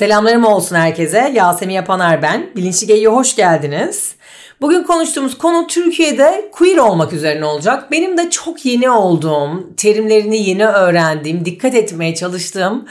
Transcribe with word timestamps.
Selamlarım 0.00 0.44
olsun 0.44 0.76
herkese. 0.76 1.32
Yasemin 1.34 1.74
Yapaner 1.74 2.22
ben. 2.22 2.50
Bilinçli 2.56 2.86
Gey'e 2.86 3.06
hoş 3.06 3.36
geldiniz. 3.36 4.14
Bugün 4.60 4.82
konuştuğumuz 4.82 5.38
konu 5.38 5.66
Türkiye'de 5.66 6.48
queer 6.52 6.76
olmak 6.76 7.12
üzerine 7.12 7.44
olacak. 7.44 7.90
Benim 7.90 8.18
de 8.18 8.30
çok 8.30 8.66
yeni 8.66 8.90
olduğum, 8.90 9.76
terimlerini 9.76 10.48
yeni 10.48 10.66
öğrendiğim, 10.66 11.44
dikkat 11.44 11.74
etmeye 11.74 12.14
çalıştığım 12.14 12.86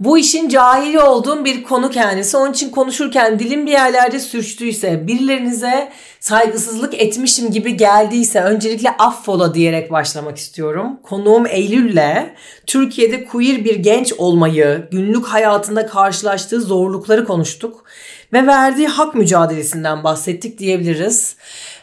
bu 0.00 0.18
işin 0.18 0.48
cahili 0.48 1.00
olduğum 1.00 1.44
bir 1.44 1.62
konu 1.62 1.90
kendisi. 1.90 2.36
Onun 2.36 2.52
için 2.52 2.70
konuşurken 2.70 3.38
dilim 3.38 3.66
bir 3.66 3.70
yerlerde 3.70 4.20
sürçtüyse, 4.20 5.06
birilerinize 5.06 5.92
saygısızlık 6.20 6.94
etmişim 6.94 7.50
gibi 7.50 7.76
geldiyse 7.76 8.40
öncelikle 8.40 8.90
affola 8.90 9.54
diyerek 9.54 9.92
başlamak 9.92 10.38
istiyorum. 10.38 11.00
Konuğum 11.02 11.46
Eylül'le 11.46 12.34
Türkiye'de 12.66 13.24
queer 13.24 13.64
bir 13.64 13.76
genç 13.76 14.12
olmayı, 14.12 14.88
günlük 14.90 15.26
hayatında 15.26 15.86
karşılaştığı 15.86 16.60
zorlukları 16.60 17.24
konuştuk 17.24 17.84
ve 18.32 18.46
verdiği 18.46 18.88
hak 18.88 19.14
mücadelesinden 19.14 20.04
bahsettik 20.04 20.58
diyebiliriz. 20.58 21.36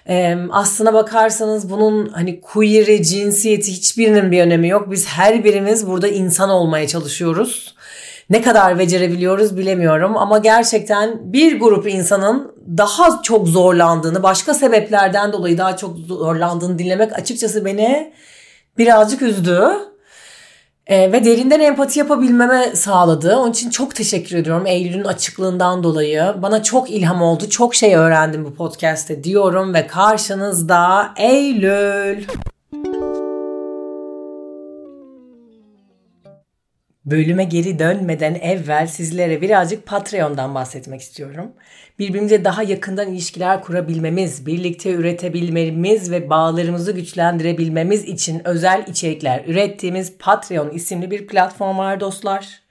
Ee, 0.10 0.38
aslına 0.52 0.94
bakarsanız 0.94 1.70
bunun 1.70 2.10
hani 2.10 2.42
queer'i, 2.42 3.04
cinsiyeti 3.04 3.72
hiçbirinin 3.72 4.32
bir 4.32 4.42
önemi 4.42 4.68
yok. 4.68 4.92
Biz 4.92 5.08
her 5.08 5.44
birimiz 5.44 5.88
burada 5.88 6.08
insan 6.08 6.50
olmaya 6.50 6.88
çalışıyoruz. 6.88 7.77
Ne 8.30 8.42
kadar 8.42 8.80
becerebiliyoruz 8.80 9.58
bilemiyorum 9.58 10.18
ama 10.18 10.38
gerçekten 10.38 11.34
bir 11.34 11.60
grup 11.60 11.88
insanın 11.88 12.56
daha 12.78 13.22
çok 13.24 13.48
zorlandığını, 13.48 14.24
başka 14.24 14.54
sebeplerden 14.54 15.34
dolayı 15.34 15.58
daha 15.58 15.78
çok 15.78 15.98
zorlandığını 15.98 16.80
dinlemek 16.80 17.14
açıkçası 17.20 17.66
beni 17.66 18.14
birazcık 18.78 19.22
üzdü. 19.22 19.62
Ee, 20.88 21.12
ve 21.12 21.26
derinden 21.26 21.60
empati 21.60 22.00
yapabilmeme 22.00 22.76
sağladı. 22.76 23.36
Onun 23.36 23.52
için 23.52 23.70
çok 23.70 23.96
teşekkür 23.96 24.36
ediyorum 24.36 24.66
Eylül'ün 24.66 25.04
açıklığından 25.04 25.84
dolayı. 25.84 26.36
Bana 26.42 26.64
çok 26.64 26.90
ilham 26.92 27.22
oldu. 27.22 27.50
Çok 27.50 27.76
şey 27.76 27.96
öğrendim 27.96 28.46
bu 28.46 28.56
podcast'te 28.56 29.24
diyorum 29.24 29.74
ve 29.74 29.88
karşınızda 29.88 31.10
Eylül. 31.18 32.24
Bölüme 37.08 37.44
geri 37.44 37.80
dönmeden 37.80 38.36
evvel 38.36 38.88
sizlere 38.88 39.42
birazcık 39.42 39.86
Patreon'dan 39.86 40.56
bahsetmek 40.56 41.02
istiyorum. 41.02 41.52
Birbirimize 42.00 42.44
daha 42.44 42.64
yakından 42.64 43.12
ilişkiler 43.12 43.62
kurabilmemiz, 43.62 44.46
birlikte 44.46 44.92
üretebilmemiz 44.92 46.12
ve 46.12 46.30
bağlarımızı 46.30 46.92
güçlendirebilmemiz 46.92 48.04
için 48.04 48.48
özel 48.48 48.86
içerikler 48.88 49.44
ürettiğimiz 49.48 50.14
Patreon 50.20 50.70
isimli 50.70 51.12
bir 51.12 51.28
platform 51.28 51.78
var 51.78 52.00
dostlar. 52.00 52.62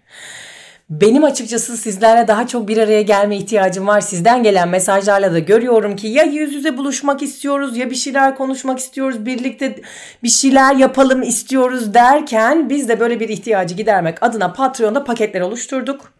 Benim 0.90 1.24
açıkçası 1.24 1.76
sizlerle 1.76 2.28
daha 2.28 2.46
çok 2.46 2.68
bir 2.68 2.78
araya 2.78 3.02
gelme 3.02 3.36
ihtiyacım 3.36 3.86
var. 3.86 4.00
Sizden 4.00 4.42
gelen 4.42 4.68
mesajlarla 4.68 5.32
da 5.32 5.38
görüyorum 5.38 5.96
ki 5.96 6.06
ya 6.08 6.22
yüz 6.22 6.54
yüze 6.54 6.76
buluşmak 6.76 7.22
istiyoruz 7.22 7.76
ya 7.76 7.90
bir 7.90 7.94
şeyler 7.94 8.36
konuşmak 8.36 8.78
istiyoruz. 8.78 9.26
Birlikte 9.26 9.76
bir 10.22 10.28
şeyler 10.28 10.76
yapalım 10.76 11.22
istiyoruz 11.22 11.94
derken 11.94 12.70
biz 12.70 12.88
de 12.88 13.00
böyle 13.00 13.20
bir 13.20 13.28
ihtiyacı 13.28 13.74
gidermek 13.74 14.22
adına 14.22 14.52
Patreon'da 14.52 15.04
paketler 15.04 15.40
oluşturduk. 15.40 16.12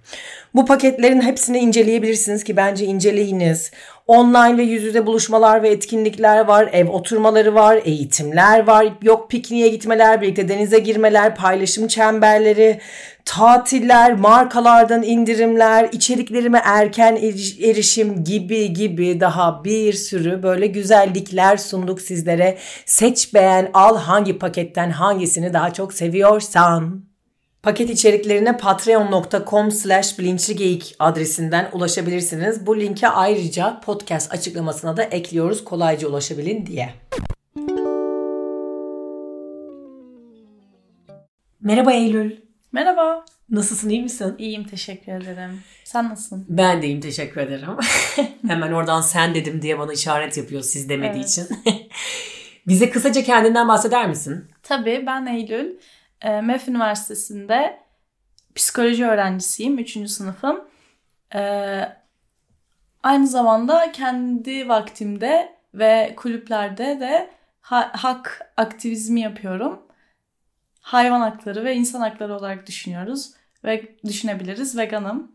Bu 0.55 0.67
paketlerin 0.67 1.21
hepsini 1.21 1.59
inceleyebilirsiniz 1.59 2.45
ki 2.45 2.57
bence 2.57 2.85
inceleyiniz. 2.85 3.71
Online 4.07 4.59
ve 4.59 4.63
yüz 4.63 4.83
yüze 4.83 5.07
buluşmalar 5.07 5.63
ve 5.63 5.69
etkinlikler 5.69 6.45
var, 6.45 6.69
ev 6.73 6.89
oturmaları 6.89 7.55
var, 7.55 7.81
eğitimler 7.85 8.67
var, 8.67 8.87
yok 9.03 9.31
pikniğe 9.31 9.69
gitmeler, 9.69 10.21
birlikte 10.23 10.49
denize 10.49 10.79
girmeler, 10.79 11.37
paylaşım 11.37 11.89
çemberleri, 11.89 12.81
tatiller, 13.25 14.15
markalardan 14.15 15.03
indirimler, 15.03 15.89
içeriklerime 15.93 16.61
erken 16.65 17.17
erişim 17.63 18.25
gibi 18.25 18.73
gibi 18.73 19.21
daha 19.21 19.65
bir 19.65 19.93
sürü 19.93 20.43
böyle 20.43 20.67
güzellikler 20.67 21.57
sunduk 21.57 22.01
sizlere. 22.01 22.59
Seç 22.85 23.35
beğen 23.35 23.71
al 23.75 23.99
hangi 23.99 24.39
paketten 24.39 24.91
hangisini 24.91 25.53
daha 25.53 25.73
çok 25.73 25.93
seviyorsan. 25.93 27.06
Paket 27.63 27.91
içeriklerine 27.91 28.57
patreon.com 28.57 29.71
slash 29.71 30.19
bilinçligeyik 30.19 30.97
adresinden 30.99 31.71
ulaşabilirsiniz. 31.73 32.67
Bu 32.67 32.81
linke 32.81 33.09
ayrıca 33.09 33.81
podcast 33.81 34.33
açıklamasına 34.33 34.97
da 34.97 35.03
ekliyoruz 35.03 35.65
kolayca 35.65 36.09
ulaşabilin 36.09 36.67
diye. 36.67 36.95
Merhaba 41.61 41.93
Eylül. 41.93 42.37
Merhaba. 42.73 43.25
Nasılsın 43.51 43.89
iyi 43.89 44.03
misin? 44.03 44.35
İyiyim 44.39 44.65
teşekkür 44.65 45.13
ederim. 45.13 45.61
Sen 45.85 46.09
nasılsın? 46.09 46.47
Ben 46.49 46.83
de 46.83 46.87
iyiyim 46.87 47.01
teşekkür 47.01 47.41
ederim. 47.41 47.69
Hemen 48.47 48.73
oradan 48.73 49.01
sen 49.01 49.35
dedim 49.35 49.63
diye 49.63 49.79
bana 49.79 49.93
işaret 49.93 50.37
yapıyor 50.37 50.63
siz 50.63 50.89
demediği 50.89 51.21
evet. 51.21 51.31
için. 51.31 51.47
Bize 52.69 52.91
kısaca 52.91 53.23
kendinden 53.23 53.69
bahseder 53.69 54.09
misin? 54.09 54.45
Tabii 54.63 55.05
ben 55.07 55.27
Eylül. 55.27 55.79
E, 56.27 56.41
MEF 56.41 56.69
Üniversitesi'nde 56.69 57.81
psikoloji 58.55 59.07
öğrencisiyim. 59.07 59.79
Üçüncü 59.79 60.09
sınıfım. 60.09 60.65
E, 61.35 61.41
aynı 63.03 63.27
zamanda 63.27 63.93
kendi 63.93 64.69
vaktimde 64.69 65.57
ve 65.75 66.15
kulüplerde 66.17 67.01
de 67.01 67.31
ha- 67.61 67.91
hak 67.95 68.53
aktivizmi 68.57 69.21
yapıyorum. 69.21 69.83
Hayvan 70.81 71.21
hakları 71.21 71.65
ve 71.65 71.75
insan 71.75 72.01
hakları 72.01 72.35
olarak 72.35 72.67
düşünüyoruz 72.67 73.31
ve 73.65 73.97
düşünebiliriz. 74.05 74.79
Veganım. 74.79 75.33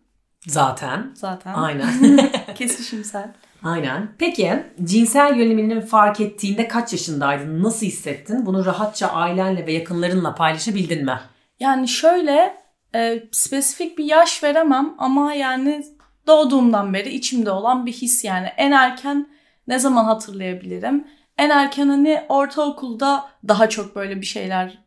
Zaten. 0.48 1.12
Zaten. 1.16 1.54
Aynen. 1.54 2.18
Kesişimsel. 2.56 3.34
Aynen. 3.64 4.10
Peki 4.18 4.64
cinsel 4.84 5.36
yönelimini 5.36 5.82
fark 5.82 6.20
ettiğinde 6.20 6.68
kaç 6.68 6.92
yaşındaydın? 6.92 7.64
Nasıl 7.64 7.86
hissettin? 7.86 8.46
Bunu 8.46 8.66
rahatça 8.66 9.08
ailenle 9.08 9.68
ve 9.68 9.74
yakınlarınla 9.74 10.36
paylaşabildin 10.36 11.06
mi? 11.06 11.20
Yani 11.60 11.88
şöyle 11.88 12.58
e, 12.96 13.24
spesifik 13.32 13.98
bir 13.98 14.06
yaş 14.06 14.44
veremem 14.44 14.96
ama 14.98 15.34
yani 15.34 15.86
doğduğumdan 16.28 16.94
beri 16.94 17.10
içimde 17.10 17.52
olan 17.52 17.86
bir 17.86 17.94
his 17.94 18.24
yani. 18.24 18.48
En 18.58 18.72
erken 18.72 19.28
ne 19.68 19.80
zaman 19.80 20.06
hatırlayabilirim? 20.06 21.08
En 21.38 21.50
erken 21.50 21.88
hani 21.88 22.22
ortaokulda 22.30 23.26
daha 23.48 23.70
çok 23.70 23.96
böyle 23.96 24.22
bir 24.22 24.26
şeyler 24.26 24.78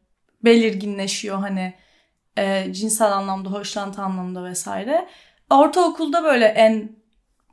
belirginleşiyor 0.44 1.38
hani 1.38 1.74
e, 2.38 2.72
cinsel 2.72 3.12
anlamda, 3.12 3.50
hoşlantı 3.50 4.02
anlamda 4.02 4.44
vesaire. 4.44 5.08
Ortaokulda 5.50 6.24
böyle 6.24 6.44
en 6.44 7.03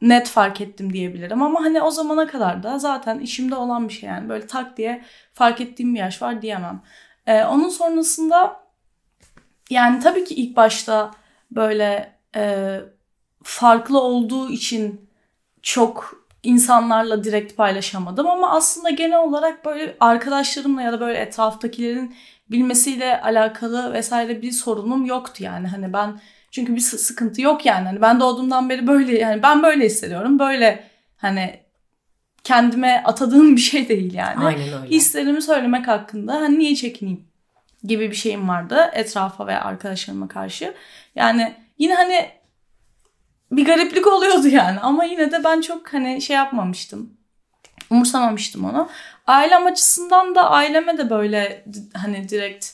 net 0.01 0.29
fark 0.29 0.61
ettim 0.61 0.93
diyebilirim. 0.93 1.41
Ama 1.41 1.61
hani 1.61 1.81
o 1.81 1.91
zamana 1.91 2.27
kadar 2.27 2.63
da 2.63 2.79
zaten 2.79 3.19
işimde 3.19 3.55
olan 3.55 3.89
bir 3.89 3.93
şey 3.93 4.09
yani. 4.09 4.29
Böyle 4.29 4.47
tak 4.47 4.77
diye 4.77 5.03
fark 5.33 5.61
ettiğim 5.61 5.95
bir 5.95 5.99
yaş 5.99 6.21
var 6.21 6.41
diyemem. 6.41 6.81
Ee, 7.27 7.43
onun 7.43 7.69
sonrasında 7.69 8.61
yani 9.69 9.99
tabii 9.99 10.23
ki 10.23 10.35
ilk 10.35 10.55
başta 10.55 11.11
böyle 11.51 12.15
e, 12.35 12.77
farklı 13.43 14.01
olduğu 14.01 14.49
için 14.49 15.09
çok 15.61 16.21
insanlarla 16.43 17.23
direkt 17.23 17.57
paylaşamadım. 17.57 18.27
Ama 18.27 18.51
aslında 18.51 18.89
genel 18.89 19.19
olarak 19.19 19.65
böyle 19.65 19.97
arkadaşlarımla 19.99 20.81
ya 20.81 20.91
da 20.91 20.99
böyle 20.99 21.19
etraftakilerin 21.19 22.15
bilmesiyle 22.51 23.21
alakalı 23.21 23.93
vesaire 23.93 24.41
bir 24.41 24.51
sorunum 24.51 25.05
yoktu 25.05 25.43
yani. 25.43 25.67
Hani 25.67 25.93
ben 25.93 26.19
çünkü 26.51 26.75
bir 26.75 26.81
sıkıntı 26.81 27.41
yok 27.41 27.65
yani. 27.65 27.85
Hani 27.85 28.01
ben 28.01 28.19
doğduğumdan 28.19 28.69
beri 28.69 28.87
böyle 28.87 29.19
yani 29.19 29.43
ben 29.43 29.63
böyle 29.63 29.85
hissediyorum. 29.85 30.39
Böyle 30.39 30.83
hani 31.17 31.59
kendime 32.43 33.03
atadığım 33.05 33.55
bir 33.55 33.61
şey 33.61 33.89
değil 33.89 34.13
yani. 34.13 34.45
Aynen 34.45 34.81
öyle. 34.81 34.89
Hislerimi 34.89 35.41
söylemek 35.41 35.87
hakkında 35.87 36.33
hani 36.33 36.59
niye 36.59 36.75
çekineyim 36.75 37.25
gibi 37.83 38.11
bir 38.11 38.15
şeyim 38.15 38.49
vardı 38.49 38.91
etrafa 38.93 39.47
ve 39.47 39.57
arkadaşlarıma 39.59 40.27
karşı. 40.27 40.73
Yani 41.15 41.53
yine 41.77 41.95
hani 41.95 42.29
bir 43.51 43.65
gariplik 43.65 44.07
oluyordu 44.07 44.47
yani 44.47 44.79
ama 44.79 45.03
yine 45.03 45.31
de 45.31 45.43
ben 45.43 45.61
çok 45.61 45.93
hani 45.93 46.21
şey 46.21 46.35
yapmamıştım. 46.35 47.13
Umursamamıştım 47.89 48.65
onu. 48.65 48.89
Ailem 49.27 49.65
açısından 49.65 50.35
da 50.35 50.49
aileme 50.49 50.97
de 50.97 51.09
böyle 51.09 51.65
hani 51.93 52.29
direkt 52.29 52.67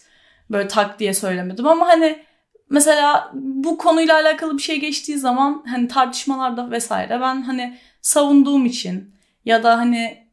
böyle 0.49 0.67
tak 0.67 0.99
diye 0.99 1.13
söylemedim 1.13 1.67
ama 1.67 1.87
hani 1.87 2.26
mesela 2.69 3.31
bu 3.33 3.77
konuyla 3.77 4.15
alakalı 4.15 4.57
bir 4.57 4.63
şey 4.63 4.79
geçtiği 4.79 5.17
zaman 5.17 5.63
hani 5.67 5.87
tartışmalarda 5.87 6.71
vesaire 6.71 7.21
ben 7.21 7.41
hani 7.41 7.77
savunduğum 8.01 8.65
için 8.65 9.13
ya 9.45 9.63
da 9.63 9.77
hani 9.77 10.27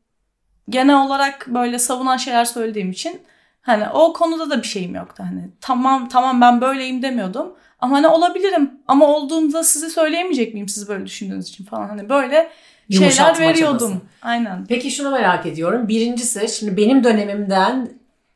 genel 0.68 1.06
olarak 1.06 1.46
böyle 1.48 1.78
savunan 1.78 2.16
şeyler 2.16 2.44
söylediğim 2.44 2.90
için 2.90 3.20
hani 3.62 3.88
o 3.88 4.12
konuda 4.12 4.50
da 4.50 4.62
bir 4.62 4.68
şeyim 4.68 4.94
yoktu. 4.94 5.24
Hani 5.26 5.48
tamam 5.60 6.08
tamam 6.08 6.40
ben 6.40 6.60
böyleyim 6.60 7.02
demiyordum. 7.02 7.54
Ama 7.80 7.96
hani 7.96 8.08
olabilirim 8.08 8.70
ama 8.88 9.06
olduğumda 9.06 9.64
size 9.64 9.90
söyleyemeyecek 9.90 10.54
miyim 10.54 10.68
siz 10.68 10.88
böyle 10.88 11.06
düşündüğünüz 11.06 11.48
için 11.48 11.64
falan 11.64 11.88
hani 11.88 12.08
böyle 12.08 12.50
şeyler 12.90 13.38
veriyordum. 13.38 13.88
Çabası. 13.88 14.06
Aynen. 14.22 14.64
Peki 14.68 14.90
şunu 14.90 15.10
merak 15.10 15.46
ediyorum. 15.46 15.88
Birincisi 15.88 16.48
şimdi 16.48 16.76
benim 16.76 17.04
dönemimden 17.04 17.88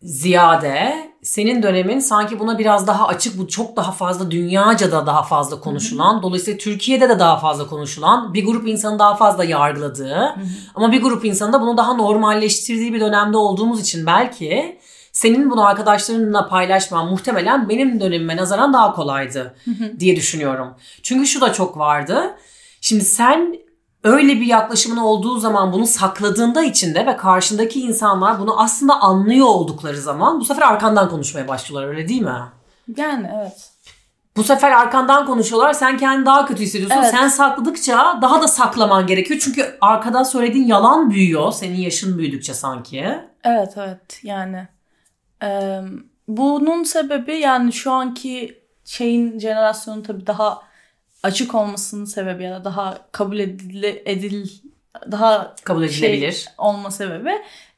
ziyade 0.02 0.94
senin 1.28 1.62
dönemin 1.62 1.98
sanki 1.98 2.38
buna 2.38 2.58
biraz 2.58 2.86
daha 2.86 3.06
açık 3.06 3.38
bu 3.38 3.48
çok 3.48 3.76
daha 3.76 3.92
fazla 3.92 4.30
dünyaca 4.30 4.92
da 4.92 5.06
daha 5.06 5.22
fazla 5.22 5.60
konuşulan 5.60 6.22
dolayısıyla 6.22 6.58
Türkiye'de 6.58 7.08
de 7.08 7.19
daha 7.19 7.36
fazla 7.36 7.66
konuşulan 7.66 8.34
bir 8.34 8.46
grup 8.46 8.69
insanı 8.69 8.98
daha 8.98 9.16
fazla 9.16 9.44
yargıladığı 9.44 10.34
ama 10.75 10.92
bir 10.92 11.02
grup 11.02 11.25
insanı 11.25 11.52
da 11.52 11.60
bunu 11.60 11.76
daha 11.76 11.94
normalleştirdiği 11.94 12.94
bir 12.94 13.00
dönemde 13.00 13.36
olduğumuz 13.36 13.80
için 13.80 14.06
belki 14.06 14.78
senin 15.12 15.50
bunu 15.50 15.66
arkadaşlarınla 15.66 16.48
paylaşman 16.48 17.06
muhtemelen 17.06 17.69
benim 17.69 18.00
dönemime 18.00 18.36
nazaran 18.36 18.72
daha 18.72 18.92
kolaydı 18.92 19.54
diye 19.98 20.16
düşünüyorum. 20.16 20.75
Çünkü 21.02 21.26
şu 21.26 21.40
da 21.40 21.52
çok 21.52 21.78
vardı. 21.78 22.34
Şimdi 22.80 23.04
sen 23.04 23.67
öyle 24.04 24.40
bir 24.40 24.46
yaklaşımın 24.46 24.96
olduğu 24.96 25.38
zaman 25.38 25.72
bunu 25.72 25.86
sakladığında 25.86 26.62
içinde 26.62 27.06
ve 27.06 27.16
karşındaki 27.16 27.80
insanlar 27.80 28.40
bunu 28.40 28.60
aslında 28.60 29.00
anlıyor 29.00 29.46
oldukları 29.46 30.00
zaman 30.00 30.40
bu 30.40 30.44
sefer 30.44 30.62
arkandan 30.62 31.08
konuşmaya 31.08 31.48
başlıyorlar 31.48 31.88
öyle 31.88 32.08
değil 32.08 32.22
mi? 32.22 32.42
Yani 32.96 33.30
evet. 33.34 33.70
Bu 34.36 34.44
sefer 34.44 34.70
arkandan 34.70 35.26
konuşuyorlar. 35.26 35.72
Sen 35.72 35.98
kendini 35.98 36.26
daha 36.26 36.46
kötü 36.46 36.62
hissediyorsun. 36.62 36.96
Evet. 36.96 37.10
Sen 37.10 37.28
sakladıkça 37.28 38.18
daha 38.22 38.42
da 38.42 38.48
saklaman 38.48 39.06
gerekiyor. 39.06 39.40
Çünkü 39.44 39.78
arkadan 39.80 40.22
söylediğin 40.22 40.66
yalan 40.66 41.10
büyüyor. 41.10 41.52
Senin 41.52 41.76
yaşın 41.76 42.18
büyüdükçe 42.18 42.54
sanki. 42.54 43.18
Evet 43.44 43.74
evet 43.76 44.20
yani 44.22 44.68
e, 45.42 45.80
bunun 46.28 46.82
sebebi 46.82 47.36
yani 47.36 47.72
şu 47.72 47.92
anki 47.92 48.62
şeyin 48.84 49.38
jenerasyonun 49.38 50.02
tabii 50.02 50.26
daha 50.26 50.62
açık 51.22 51.54
olmasının 51.54 52.04
sebebi 52.04 52.42
ya 52.42 52.52
da 52.60 52.64
daha 52.64 52.98
kabul 53.12 53.38
edil, 53.38 53.82
edil 54.04 54.48
daha 55.10 55.54
Kabul 55.64 55.88
şey 55.88 56.08
edilebilir. 56.10 56.46
olma 56.58 56.90
sebebi 56.90 57.30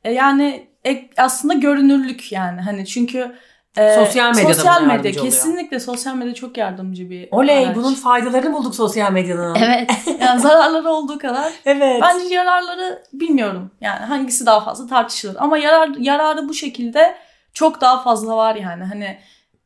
E, 0.04 0.12
yani 0.12 0.66
ek- 0.84 1.10
aslında 1.16 1.54
görünürlük 1.54 2.32
yani 2.32 2.60
hani 2.60 2.86
çünkü 2.86 3.36
e, 3.76 3.94
Sosyal 3.94 4.34
medyada 4.34 4.54
sosyal 4.54 4.82
medya 4.82 4.98
oluyor. 5.10 5.24
kesinlikle 5.24 5.80
sosyal 5.80 6.14
medya 6.14 6.34
çok 6.34 6.56
yardımcı 6.56 7.10
bir 7.10 7.28
Oley 7.30 7.66
araç. 7.66 7.76
bunun 7.76 7.94
faydalarını 7.94 8.52
bulduk 8.52 8.74
sosyal 8.74 9.12
medyanın. 9.12 9.54
evet 9.54 9.90
yani 10.20 10.40
zararları 10.40 10.88
olduğu 10.90 11.18
kadar 11.18 11.52
Evet. 11.64 12.02
Bence 12.02 12.34
yararları 12.34 13.02
bilmiyorum. 13.12 13.70
Yani 13.80 13.98
hangisi 14.04 14.46
daha 14.46 14.60
fazla 14.64 14.86
tartışılır. 14.86 15.36
Ama 15.38 15.58
yarar 15.58 15.88
yararı 15.98 16.48
bu 16.48 16.54
şekilde 16.54 17.14
çok 17.52 17.80
daha 17.80 18.02
fazla 18.02 18.36
var 18.36 18.54
yani. 18.54 18.84
Hani 18.84 19.18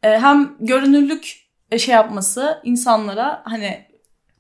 e, 0.03 0.19
hem 0.19 0.55
görünürlük 0.61 1.44
şey 1.79 1.95
yapması 1.95 2.61
insanlara 2.65 3.43
hani 3.45 3.85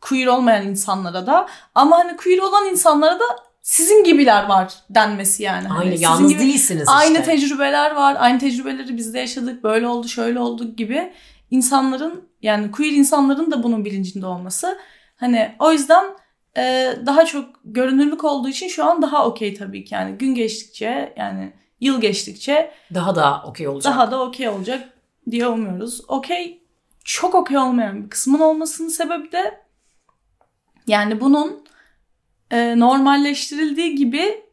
queer 0.00 0.26
olmayan 0.26 0.66
insanlara 0.66 1.26
da 1.26 1.46
ama 1.75 1.98
hani 1.98 2.16
queer 2.16 2.38
olan 2.38 2.66
insanlara 2.66 3.20
da 3.20 3.25
sizin 3.62 4.04
gibiler 4.04 4.46
var 4.48 4.75
denmesi 4.90 5.42
yani. 5.42 5.69
Hani 5.69 5.78
Aynı 5.81 5.90
sizin 5.92 6.04
yalnız 6.04 6.31
gibi- 6.31 6.40
değilsiniz 6.40 6.88
Aynı 6.88 7.12
işte. 7.19 7.25
tecrübeler 7.25 7.94
var. 7.94 8.16
Aynı 8.19 8.38
tecrübeleri 8.38 8.96
biz 8.96 9.14
de 9.14 9.19
yaşadık. 9.19 9.64
Böyle 9.64 9.86
oldu, 9.88 10.08
şöyle 10.08 10.38
oldu 10.40 10.76
gibi 10.76 11.12
insanların 11.50 12.28
yani 12.42 12.70
queer 12.70 12.90
insanların 12.92 13.50
da 13.50 13.62
bunun 13.62 13.84
bilincinde 13.84 14.26
olması. 14.26 14.78
Hani 15.16 15.54
o 15.58 15.72
yüzden 15.72 16.04
e, 16.56 16.92
daha 17.06 17.25
çok 17.25 17.44
görünürlük 17.64 18.25
olduğu 18.25 18.48
için 18.48 18.69
şu 18.69 18.84
an 18.84 19.02
daha 19.02 19.26
okey 19.26 19.54
tabii 19.54 19.84
ki. 19.84 19.94
Yani 19.94 20.12
gün 20.19 20.34
geçtikçe 20.34 21.14
yani 21.16 21.52
yıl 21.81 22.00
geçtikçe 22.00 22.70
Daha 22.94 23.14
da 23.16 23.42
okey 23.46 23.69
olacak. 23.69 23.92
daha 23.94 24.10
da 24.10 24.22
okey 24.22 24.48
olacak 24.48 24.88
diye 25.31 25.48
umuyoruz. 25.48 26.00
Okey 26.08 26.63
çok 27.05 27.35
okey 27.35 27.59
olmayan 27.59 28.05
bir 28.05 28.11
kısmın 28.11 28.41
olmasının 28.41 28.89
sebebi 28.89 29.33
de 29.33 29.61
yani 30.87 31.21
bunun 31.21 31.65
e, 32.51 32.79
normalleştirildiği 32.79 33.95
gibi 33.95 34.45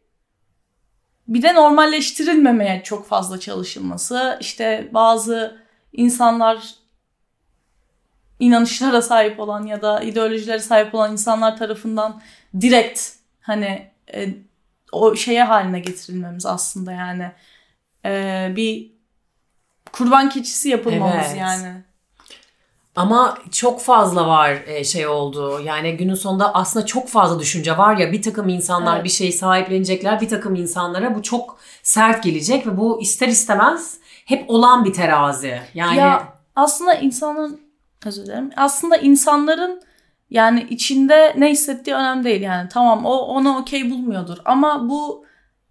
bir 1.27 1.41
de 1.41 1.55
normalleştirilmemeye 1.55 2.81
çok 2.83 3.07
fazla 3.07 3.39
çalışılması. 3.39 4.37
İşte 4.41 4.89
bazı 4.93 5.61
insanlar 5.93 6.75
inanışlara 8.39 9.01
sahip 9.01 9.39
olan 9.39 9.65
ya 9.65 9.81
da 9.81 10.01
ideolojilere 10.01 10.59
sahip 10.59 10.95
olan 10.95 11.11
insanlar 11.11 11.57
tarafından 11.57 12.21
direkt 12.61 13.01
hani 13.41 13.91
e, 14.13 14.29
o 14.91 15.15
şeye 15.15 15.43
haline 15.43 15.79
getirilmemiz 15.79 16.45
aslında 16.45 16.91
yani 16.91 17.31
E, 18.05 18.53
bir 18.55 18.91
kurban 19.91 20.29
keçisi 20.29 20.69
yapılmamız 20.69 21.25
Evet. 21.27 21.37
yani. 21.37 21.83
Ama 22.95 23.37
çok 23.51 23.81
fazla 23.81 24.27
var 24.27 24.57
e, 24.67 24.83
şey 24.83 25.07
oldu. 25.07 25.61
Yani 25.65 25.97
günün 25.97 26.13
sonunda 26.13 26.55
aslında 26.55 26.85
çok 26.85 27.07
fazla 27.07 27.39
düşünce 27.39 27.77
var 27.77 27.97
ya 27.97 28.11
bir 28.11 28.21
takım 28.21 28.49
insanlar 28.49 28.95
Evet. 28.95 29.05
bir 29.05 29.09
şeyi 29.09 29.33
sahiplenecekler. 29.33 30.21
Bir 30.21 30.29
takım 30.29 30.55
insanlara 30.55 31.15
bu 31.15 31.21
çok 31.23 31.57
sert 31.83 32.23
gelecek 32.23 32.67
ve 32.67 32.77
bu 32.77 33.01
ister 33.01 33.27
istemez 33.27 33.97
hep 34.25 34.49
olan 34.49 34.85
bir 34.85 34.93
terazi. 34.93 35.59
Yani 35.73 35.97
Ya 35.97 36.23
aslında 36.55 36.93
insanın 36.93 37.61
özür 38.05 38.25
dilerim. 38.25 38.49
Aslında 38.55 38.97
insanların 38.97 39.81
yani 40.29 40.67
içinde 40.69 41.33
ne 41.37 41.49
hissettiği 41.49 41.95
önemli 41.95 42.23
değil 42.23 42.41
yani. 42.41 42.69
Tamam 42.69 43.05
o 43.05 43.13
onu 43.17 43.57
okey 43.57 43.91
bulmuyordur 43.91 44.37
ama 44.45 44.89
bu 44.89 45.25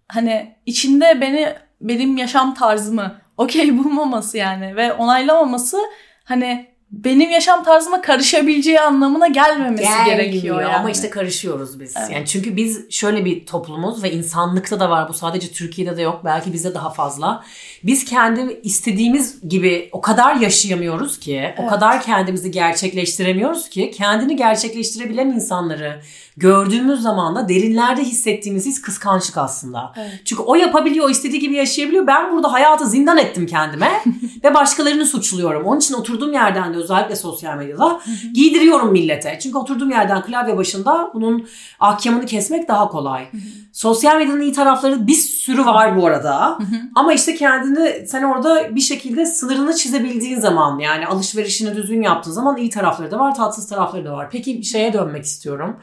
hani 0.07 0.55
içinde 0.65 1.21
beni 1.21 1.53
benim 1.81 2.17
yaşam 2.17 2.53
tarzımı 2.53 3.15
okey 3.37 3.77
bulmaması 3.77 4.37
yani 4.37 4.75
ve 4.75 4.93
onaylamaması 4.93 5.77
hani 6.23 6.70
benim 6.91 7.29
yaşam 7.29 7.63
tarzıma 7.63 8.01
karışabileceği 8.01 8.81
anlamına 8.81 9.27
gelmemesi 9.27 10.05
gerekiyor 10.05 10.31
Gelmiyor 10.41 10.61
yani. 10.61 10.75
Ama 10.75 10.91
işte 10.91 11.09
karışıyoruz 11.09 11.79
biz. 11.79 11.93
Evet. 11.97 12.09
Yani 12.11 12.25
çünkü 12.25 12.55
biz 12.55 12.91
şöyle 12.91 13.25
bir 13.25 13.45
toplumuz 13.45 14.03
ve 14.03 14.11
insanlıkta 14.11 14.79
da 14.79 14.89
var 14.89 15.09
bu 15.09 15.13
sadece 15.13 15.51
Türkiye'de 15.51 15.97
de 15.97 16.01
yok 16.01 16.21
belki 16.25 16.53
bizde 16.53 16.73
daha 16.73 16.89
fazla. 16.89 17.43
Biz 17.83 18.05
kendi 18.05 18.59
istediğimiz 18.63 19.49
gibi 19.49 19.89
o 19.91 20.01
kadar 20.01 20.35
yaşayamıyoruz 20.35 21.19
ki, 21.19 21.53
o 21.57 21.61
Evet. 21.61 21.69
kadar 21.69 22.01
kendimizi 22.01 22.51
gerçekleştiremiyoruz 22.51 23.69
ki 23.69 23.91
kendini 23.97 24.35
gerçekleştirebilen 24.35 25.27
insanları 25.27 26.01
gördüğümüz 26.37 27.01
zaman 27.01 27.35
da 27.35 27.49
derinlerde 27.49 28.03
hissettiğimiz 28.03 28.65
his 28.65 28.81
kıskançlık 28.81 29.37
aslında. 29.37 29.93
Evet. 29.97 30.21
Çünkü 30.25 30.41
o 30.41 30.55
yapabiliyor, 30.55 31.05
o 31.05 31.09
istediği 31.09 31.39
gibi 31.39 31.55
yaşayabiliyor. 31.55 32.07
Ben 32.07 32.31
burada 32.31 32.53
hayatı 32.53 32.85
zindan 32.87 33.17
ettim 33.17 33.45
kendime 33.45 33.91
ve 34.43 34.53
başkalarını 34.53 35.05
suçluyorum. 35.05 35.65
Onun 35.65 35.79
için 35.79 35.93
oturduğum 35.93 36.33
yerden 36.33 36.73
de 36.73 36.77
özellikle 36.81 37.15
sosyal 37.15 37.57
medyada 37.57 38.01
giydiriyorum 38.33 38.91
millete. 38.91 39.39
Çünkü 39.41 39.57
oturduğum 39.57 39.89
yerden 39.89 40.21
klavye 40.21 40.57
başında 40.57 41.11
bunun 41.13 41.47
ahkamını 41.79 42.25
kesmek 42.25 42.67
daha 42.67 42.87
kolay. 42.87 43.27
Sosyal 43.73 44.17
medyanın 44.17 44.41
iyi 44.41 44.53
tarafları 44.53 45.07
bir 45.07 45.13
sürü 45.13 45.65
var 45.65 45.97
bu 45.97 46.07
arada. 46.07 46.57
Ama 46.95 47.13
işte 47.13 47.35
kendini 47.35 48.07
sen 48.07 48.23
orada 48.23 48.75
bir 48.75 48.81
şekilde 48.81 49.25
sınırını 49.25 49.75
çizebildiğin 49.75 50.39
zaman 50.39 50.79
yani 50.79 51.07
alışverişini 51.07 51.75
düzgün 51.75 52.01
yaptığın 52.01 52.31
zaman 52.31 52.57
iyi 52.57 52.69
tarafları 52.69 53.11
da 53.11 53.19
var, 53.19 53.35
tatsız 53.35 53.67
tarafları 53.67 54.05
da 54.05 54.13
var. 54.13 54.29
Peki 54.31 54.63
şeye 54.63 54.93
dönmek 54.93 55.23
istiyorum. 55.23 55.77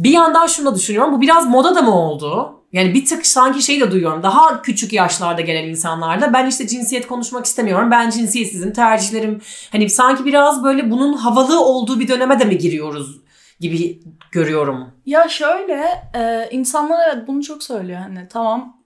Bir 0.00 0.10
yandan 0.10 0.46
şunu 0.46 0.66
da 0.66 0.74
düşünüyorum. 0.74 1.12
Bu 1.12 1.20
biraz 1.20 1.46
moda 1.46 1.74
da 1.74 1.82
mı 1.82 1.94
oldu? 1.94 2.56
Yani 2.72 2.94
bir 2.94 3.04
tık 3.04 3.26
sanki 3.26 3.62
şey 3.62 3.80
de 3.80 3.90
duyuyorum. 3.90 4.22
Daha 4.22 4.62
küçük 4.62 4.92
yaşlarda 4.92 5.40
gelen 5.40 5.68
insanlarda 5.68 6.32
ben 6.32 6.46
işte 6.46 6.66
cinsiyet 6.66 7.06
konuşmak 7.06 7.46
istemiyorum. 7.46 7.90
Ben 7.90 8.10
cinsiyetsizim. 8.10 8.72
Tercihlerim 8.72 9.40
hani 9.72 9.90
sanki 9.90 10.24
biraz 10.24 10.64
böyle 10.64 10.90
bunun 10.90 11.12
havalı 11.12 11.64
olduğu 11.64 12.00
bir 12.00 12.08
döneme 12.08 12.40
de 12.40 12.44
mi 12.44 12.58
giriyoruz 12.58 13.20
gibi 13.60 14.00
görüyorum. 14.32 14.92
Ya 15.06 15.28
şöyle 15.28 15.84
e, 16.14 16.48
insanlar 16.50 17.08
evet 17.08 17.28
bunu 17.28 17.42
çok 17.42 17.62
söylüyor 17.62 18.00
hani 18.00 18.28
tamam 18.28 18.76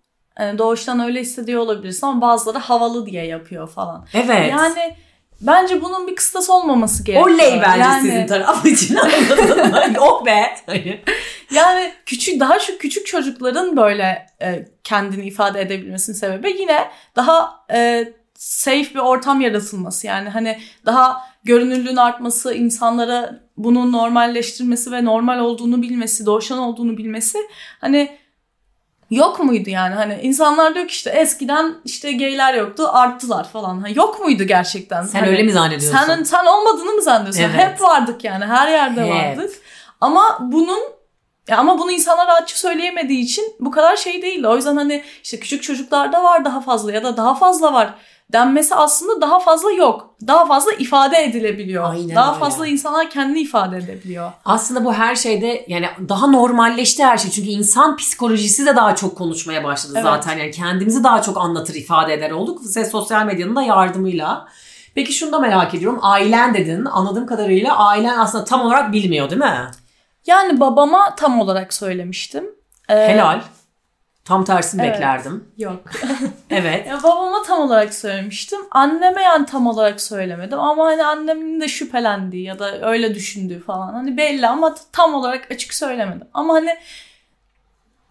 e, 0.41 0.59
doğuştan 0.59 1.01
öyle 1.01 1.21
hissediyor 1.21 1.61
olabilirsin 1.61 2.07
ama 2.07 2.21
bazıları 2.21 2.59
havalı 2.59 3.07
diye 3.07 3.27
yapıyor 3.27 3.69
falan. 3.69 4.07
Evet. 4.15 4.51
Yani 4.51 4.97
bence 5.47 5.83
bunun 5.83 6.07
bir 6.07 6.17
kıstası 6.17 6.53
olmaması 6.53 7.05
gerekiyor. 7.05 7.37
Oley 7.37 7.61
bence 7.63 7.81
yani, 7.81 8.03
sizin 8.03 8.27
taraf 8.27 8.67
için 8.67 8.97
anladın 8.97 9.71
mı? 9.71 9.83
Yok 9.97 10.27
be. 10.27 10.57
Yani 11.51 11.93
küçük 12.07 12.41
daha 12.41 12.59
şu 12.59 12.79
küçük 12.79 13.07
çocukların 13.07 13.77
böyle 13.77 14.27
e, 14.43 14.69
kendini 14.85 15.27
ifade 15.27 15.61
edebilmesinin 15.61 16.17
sebebi 16.17 16.61
yine 16.61 16.91
daha 17.17 17.65
e, 17.73 18.09
safe 18.35 18.95
bir 18.95 18.99
ortam 18.99 19.41
yaratılması. 19.41 20.07
Yani 20.07 20.29
hani 20.29 20.59
daha 20.87 21.23
görünürlüğün 21.45 21.97
artması, 21.97 22.55
insanlara 22.55 23.41
bunu 23.57 23.93
normalleştirmesi 23.93 24.93
ve 24.93 25.05
normal 25.05 25.39
olduğunu 25.39 25.83
bilmesi, 25.83 26.27
doğuştan 26.27 26.59
olduğunu 26.59 26.97
bilmesi 26.97 27.39
hani 27.81 28.19
yok 29.11 29.41
muydu 29.41 29.71
yani? 29.71 29.95
Hani 29.95 30.19
insanlar 30.23 30.75
diyor 30.75 30.89
ki 30.89 30.93
işte 30.93 31.11
eskiden 31.11 31.75
işte 31.85 32.13
gayler 32.13 32.55
yoktu, 32.55 32.89
arttılar 32.93 33.49
falan. 33.49 33.81
Ha, 33.81 33.89
yok 33.89 34.21
muydu 34.21 34.45
gerçekten? 34.45 35.03
sen 35.03 35.21
Hani- 35.21 35.31
öyle 35.31 35.43
mi 35.43 35.53
zannediyorsun? 35.53 35.99
sen, 36.07 36.23
sen 36.23 36.47
olmadığını 36.47 36.93
mı 36.93 37.03
zannediyorsun? 37.03 37.43
Evet. 37.43 37.55
Hep 37.59 37.81
vardık 37.83 38.25
yani 38.25 38.45
her 38.45 38.69
yerde 38.69 39.05
Hep. 39.05 39.11
vardık. 39.15 39.55
Ama 40.01 40.39
bunun 40.41 40.81
ya 41.49 41.59
ama 41.59 41.79
bunu 41.79 41.91
insanlar 41.93 42.27
rahatça 42.27 42.57
söyleyemediği 42.57 43.25
için 43.25 43.57
bu 43.61 43.71
kadar 43.71 43.97
şey 43.97 44.23
değil. 44.23 44.45
O 44.45 44.57
yüzden 44.57 44.77
hani 44.77 45.05
işte 45.23 45.41
küçük 45.41 45.63
çocuklarda 45.63 46.23
var 46.25 46.45
daha 46.45 46.61
fazla 46.61 46.93
ya 46.93 47.05
da 47.05 47.17
daha 47.17 47.35
fazla 47.35 47.73
var 47.73 47.95
denmesi 48.33 48.75
aslında 48.75 49.21
daha 49.21 49.39
fazla 49.39 49.73
yok. 49.73 50.15
Daha 50.27 50.47
fazla 50.47 50.73
ifade 50.73 51.25
edilebiliyor. 51.25 51.91
Aynen 51.95 52.15
daha 52.17 52.31
öyle. 52.31 52.41
fazla 52.41 52.67
insanlar 52.67 53.11
kendini 53.11 53.41
ifade 53.41 53.77
edebiliyor. 53.77 54.33
Aslında 54.45 54.85
bu 54.85 54.93
her 54.95 55.15
şeyde 55.17 55.65
yani 55.69 55.87
daha 56.09 56.27
normalleşti 56.27 57.05
her 57.05 57.19
şey. 57.19 57.31
Çünkü 57.31 57.49
insan 57.49 57.97
psikolojisi 57.97 58.67
de 58.67 58.77
daha 58.77 58.97
çok 58.97 59.19
konuşmaya 59.19 59.65
başladı 59.65 59.93
Evet. 59.95 60.05
zaten. 60.05 60.39
Yani 60.39 60.51
kendimizi 60.51 61.05
daha 61.05 61.23
çok 61.23 61.37
anlatır, 61.39 61.75
ifade 61.75 62.15
eder 62.15 62.31
olduk. 62.31 62.77
Ve 62.77 62.85
sosyal 62.85 63.27
medyanın 63.27 63.57
da 63.57 63.63
yardımıyla. 63.63 64.49
Peki 64.95 65.13
şunu 65.13 65.33
da 65.33 65.39
merak 65.39 65.75
ediyorum. 65.75 65.99
Ailen 66.03 66.55
dedin. 66.55 66.85
Anladığım 66.85 67.27
kadarıyla 67.27 67.77
ailen 67.77 68.19
aslında 68.19 68.45
tam 68.45 68.61
olarak 68.61 68.93
bilmiyor 68.93 69.31
değil 69.31 69.41
mi? 69.41 69.67
Yani 70.27 70.61
babama 70.61 71.15
tam 71.15 71.41
olarak 71.41 71.75
söylemiştim. 71.75 72.45
Ee, 72.89 72.95
Helal. 73.09 73.41
Tam 74.25 74.45
tersini 74.45 74.83
Evet. 74.83 74.95
beklerdim. 74.95 75.49
Yok. 75.59 75.83
Evet. 76.51 76.87
Ya 76.87 77.03
babama 77.03 77.43
tam 77.43 77.61
olarak 77.61 77.95
söylemiştim. 77.95 78.61
Anneme 78.71 79.23
yani 79.23 79.47
tam 79.47 79.67
olarak 79.67 80.01
söylemedim. 80.01 80.59
Ama 80.59 80.85
hani 80.85 81.05
annemin 81.07 81.61
de 81.61 81.69
şüphelendiği 81.69 82.45
ya 82.45 82.59
da 82.59 82.91
öyle 82.91 83.15
düşündüğü 83.15 83.61
falan. 83.61 83.93
Hani 83.93 84.17
belli 84.17 84.49
ama 84.49 84.75
tam 84.93 85.15
olarak 85.15 85.51
açık 85.51 85.75
söylemedim. 85.75 86.29
Ama 86.35 86.55
hani 86.55 86.77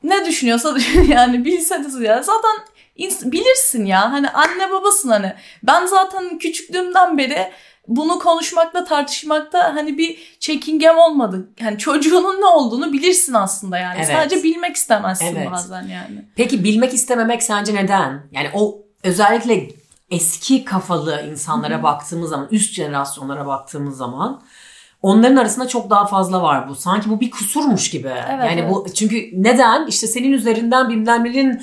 ne 0.04 0.26
düşünüyorsa 0.26 0.76
düşün 0.76 1.04
yani 1.08 1.46
bilse 1.46 1.84
de 1.84 2.06
ya. 2.06 2.24
Zaten 2.24 2.52
bilirsin 3.32 3.86
ya. 3.86 4.12
Hani 4.12 4.30
anne 4.30 4.72
babasın 4.72 5.10
hani. 5.10 5.34
Ben 5.64 5.86
zaten 5.86 6.38
küçüklüğümden 6.38 7.18
beri 7.18 7.52
bunu 7.88 8.20
konuşmakta 8.20 8.84
tartışmakta 8.84 9.76
hani 9.76 9.98
bir 9.98 10.38
çekingem 10.40 10.98
olmadı. 10.98 11.50
Yani 11.60 11.78
çocuğunun 11.78 12.42
ne 12.42 12.46
olduğunu 12.46 12.94
bilirsin 12.94 13.34
aslında 13.34 13.78
yani. 13.78 13.98
Evet. 13.98 14.08
Sadece 14.08 14.44
bilmek 14.44 14.76
istemezsin 14.76 15.36
Evet. 15.36 15.52
bazen 15.52 15.82
yani. 15.82 16.26
Peki 16.36 16.64
bilmek 16.64 16.94
istememek 16.94 17.44
sence 17.44 17.76
neden? 17.76 18.24
Yani 18.32 18.50
o 18.54 18.82
özellikle 19.04 19.68
eski 20.12 20.66
kafalı 20.66 21.26
insanlara 21.32 21.84
baktığımız 21.84 22.30
zaman, 22.30 22.48
üst 22.52 22.74
jenerasyonlara 22.74 23.48
baktığımız 23.48 23.98
zaman 23.98 24.42
onların 25.02 25.36
arasında 25.36 25.68
çok 25.68 25.90
daha 25.90 26.06
fazla 26.06 26.42
var 26.42 26.70
bu. 26.70 26.76
Sanki 26.76 27.10
bu 27.10 27.20
bir 27.20 27.32
kusurmuş 27.32 27.90
gibi. 27.90 28.08
Evet, 28.08 28.46
yani 28.46 28.62
evet. 28.62 28.72
bu 28.72 28.86
çünkü 28.94 29.30
neden? 29.34 29.88
İşte 29.88 30.08
senin 30.08 30.32
üzerinden 30.32 30.90
bilmem 30.90 31.24
nenin 31.24 31.62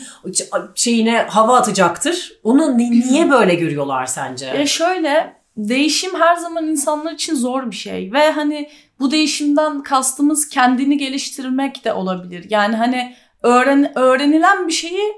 şeyine 0.75 1.27
hava 1.31 1.57
atacaktır. 1.57 2.33
Onu 2.43 2.79
ni- 2.79 2.91
niye 2.91 3.31
böyle 3.31 3.55
görüyorlar 3.55 4.07
sence? 4.07 4.47
Ya 4.47 4.67
şöyle 4.67 5.40
değişim 5.69 6.21
her 6.21 6.37
zaman 6.37 6.67
insanlar 6.69 7.13
için 7.13 7.35
zor 7.35 7.71
bir 7.71 7.77
şey 7.77 8.13
ve 8.13 8.31
hani 8.31 8.71
bu 9.01 9.11
değişimden 9.11 9.83
kastımız 9.83 10.49
kendini 10.49 10.97
geliştirmek 10.97 11.85
de 11.85 11.93
olabilir. 11.93 12.47
Yani 12.51 12.77
hani 12.77 13.17
öğren 13.43 13.99
öğrenilen 13.99 14.69
bir 14.69 14.73
şeyi 14.73 15.13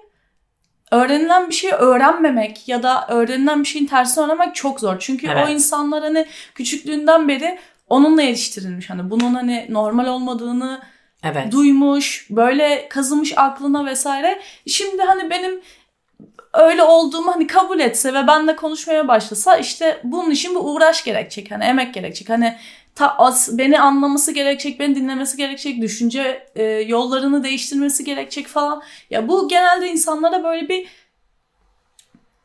öğrenilen 0.91 1.49
bir 1.49 1.55
şeyi 1.55 1.73
öğrenmemek 1.73 2.69
ya 2.69 2.83
da 2.83 3.07
öğrenilen 3.09 3.61
bir 3.61 3.69
şeyin 3.69 3.87
tersini 3.87 4.25
öğrenmek 4.25 4.55
çok 4.55 4.81
zor. 4.81 4.97
Çünkü 4.99 5.27
Evet. 5.27 5.47
o 5.47 5.51
insanlar 5.51 6.03
hani 6.03 6.27
küçüklüğünden 6.55 7.29
beri 7.29 7.59
onunla 7.89 8.23
yetiştirilmiş. 8.23 8.91
Hani 8.91 9.11
bunun 9.11 9.35
hani 9.35 9.67
normal 9.71 10.07
olmadığını 10.07 10.83
Evet. 11.25 11.53
duymuş, 11.53 12.27
böyle 12.31 12.89
kazımış 12.89 13.33
aklına 13.37 13.87
vesaire. 13.87 14.41
Şimdi 14.67 15.03
hani 15.03 15.31
benim 15.31 15.61
öyle 16.53 16.83
olduğumu 16.83 17.35
hani 17.35 17.47
kabul 17.47 17.81
etse 17.81 18.15
ve 18.15 18.27
benle 18.27 18.57
konuşmaya 18.57 19.09
başlasa 19.09 19.57
işte 19.57 20.01
bunun 20.05 20.31
için 20.31 20.55
bir 20.55 20.61
uğraş 20.61 21.05
gerekecek. 21.05 21.51
Hani 21.51 21.65
emek 21.65 21.95
gerekecek. 21.95 22.29
Hani 22.29 22.57
ta, 22.95 23.19
as- 23.19 23.59
beni 23.59 23.81
anlaması 23.81 24.33
gerekecek, 24.33 24.81
beni 24.81 24.95
dinlemesi 24.97 25.37
gerekecek, 25.37 25.83
düşünce 25.83 26.49
e, 26.55 26.63
yollarını 26.65 27.45
değiştirmesi 27.45 28.05
gerekecek 28.05 28.47
falan. 28.47 28.83
Ya 29.11 29.29
bu 29.29 29.49
genelde 29.49 29.89
insanlara 29.89 30.45
böyle 30.45 30.69
bir 30.69 30.89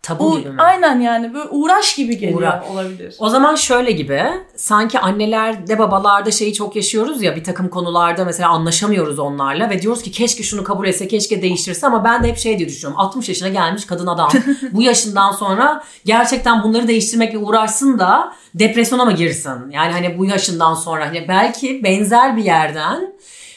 Tabu 0.02 0.32
u- 0.32 0.40
gibi 0.40 0.50
mi? 0.50 0.62
aynen 0.62 1.00
yani 1.00 1.34
böyle 1.34 1.50
uğraş 1.50 1.96
gibi 1.96 2.18
geliyor 2.18 2.40
Uğra- 2.42 2.64
olabilir. 2.74 3.16
O 3.20 3.30
zaman 3.30 3.56
şöyle 3.56 3.92
gibi 3.92 4.24
sanki 4.56 5.00
annelerde 5.00 5.80
babalarda 5.80 6.32
şeyi 6.32 6.54
çok 6.54 6.76
yaşıyoruz 6.76 7.22
ya 7.24 7.36
bir 7.36 7.44
takım 7.44 7.70
konularda 7.70 8.26
mesela 8.26 8.50
anlaşamıyoruz 8.50 9.20
onlarla 9.20 9.70
ve 9.70 9.82
diyoruz 9.82 10.02
ki 10.04 10.12
keşke 10.12 10.44
şunu 10.44 10.64
kabul 10.64 10.88
etse 10.88 11.08
keşke 11.08 11.42
değiştirse 11.42 11.88
ama 11.88 12.04
ben 12.04 12.24
de 12.24 12.28
hep 12.28 12.38
şey 12.38 12.58
diye 12.58 12.68
düşünüyorum 12.70 13.00
60 13.00 13.30
yaşına 13.30 13.50
gelmiş 13.50 13.86
kadın 13.86 14.08
adam 14.08 14.30
bu 14.72 14.82
yaşından 14.82 15.32
sonra 15.32 15.84
gerçekten 16.06 16.64
bunları 16.64 16.88
değiştirmekle 16.88 17.38
uğraşsın 17.38 18.00
da 18.00 18.34
depresyona 18.54 19.06
mı 19.06 19.12
girsin? 19.12 19.70
Yani 19.70 19.92
hani 19.92 20.18
bu 20.18 20.26
yaşından 20.26 20.74
sonra 20.74 21.06
hani 21.08 21.28
belki 21.28 21.84
benzer 21.84 22.38
bir 22.38 22.44
yerden 22.44 23.14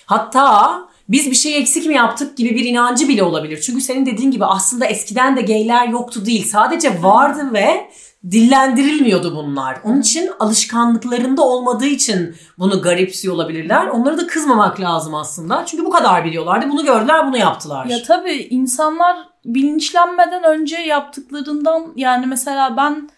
hatta 0.07 0.90
biz 1.11 1.31
bir 1.31 1.37
şey 1.37 1.59
eksik 1.59 1.87
mi 1.87 1.95
yaptık 1.95 2.37
gibi 2.37 2.55
bir 2.55 2.65
inancı 2.65 3.09
bile 3.09 3.23
olabilir. 3.23 3.61
Çünkü 3.61 3.81
senin 3.81 4.07
dediğin 4.07 4.31
gibi 4.31 4.45
aslında 4.45 4.87
eskiden 4.87 5.37
de 5.37 5.43
gayler 5.43 5.89
yoktu 5.89 6.27
değil. 6.27 6.45
Sadece 6.49 7.03
vardı 7.03 7.53
ve 7.53 7.91
dillendirilmiyordu 8.31 9.37
bunlar. 9.37 9.79
Onun 9.85 10.01
için 10.01 10.31
alışkanlıklarında 10.39 11.43
olmadığı 11.43 11.87
için 11.87 12.37
bunu 12.59 12.83
garipsiyor 12.83 13.35
olabilirler. 13.35 13.87
Onlara 13.87 14.19
da 14.19 14.27
kızmamak 14.27 14.81
lazım 14.81 15.15
aslında. 15.15 15.67
Çünkü 15.67 15.85
bu 15.85 15.91
kadar 15.91 16.25
biliyorlardı. 16.25 16.71
Bunu 16.71 16.85
gördüler, 16.85 17.27
bunu 17.27 17.37
yaptılar. 17.37 17.87
Ya 17.87 18.03
tabii 18.03 18.47
insanlar 18.51 19.17
bilinçlenmeden 19.45 20.45
önce 20.45 20.77
yaptıklarından 20.77 21.93
yani 21.97 22.27
mesela 22.27 22.77
ben 22.77 23.11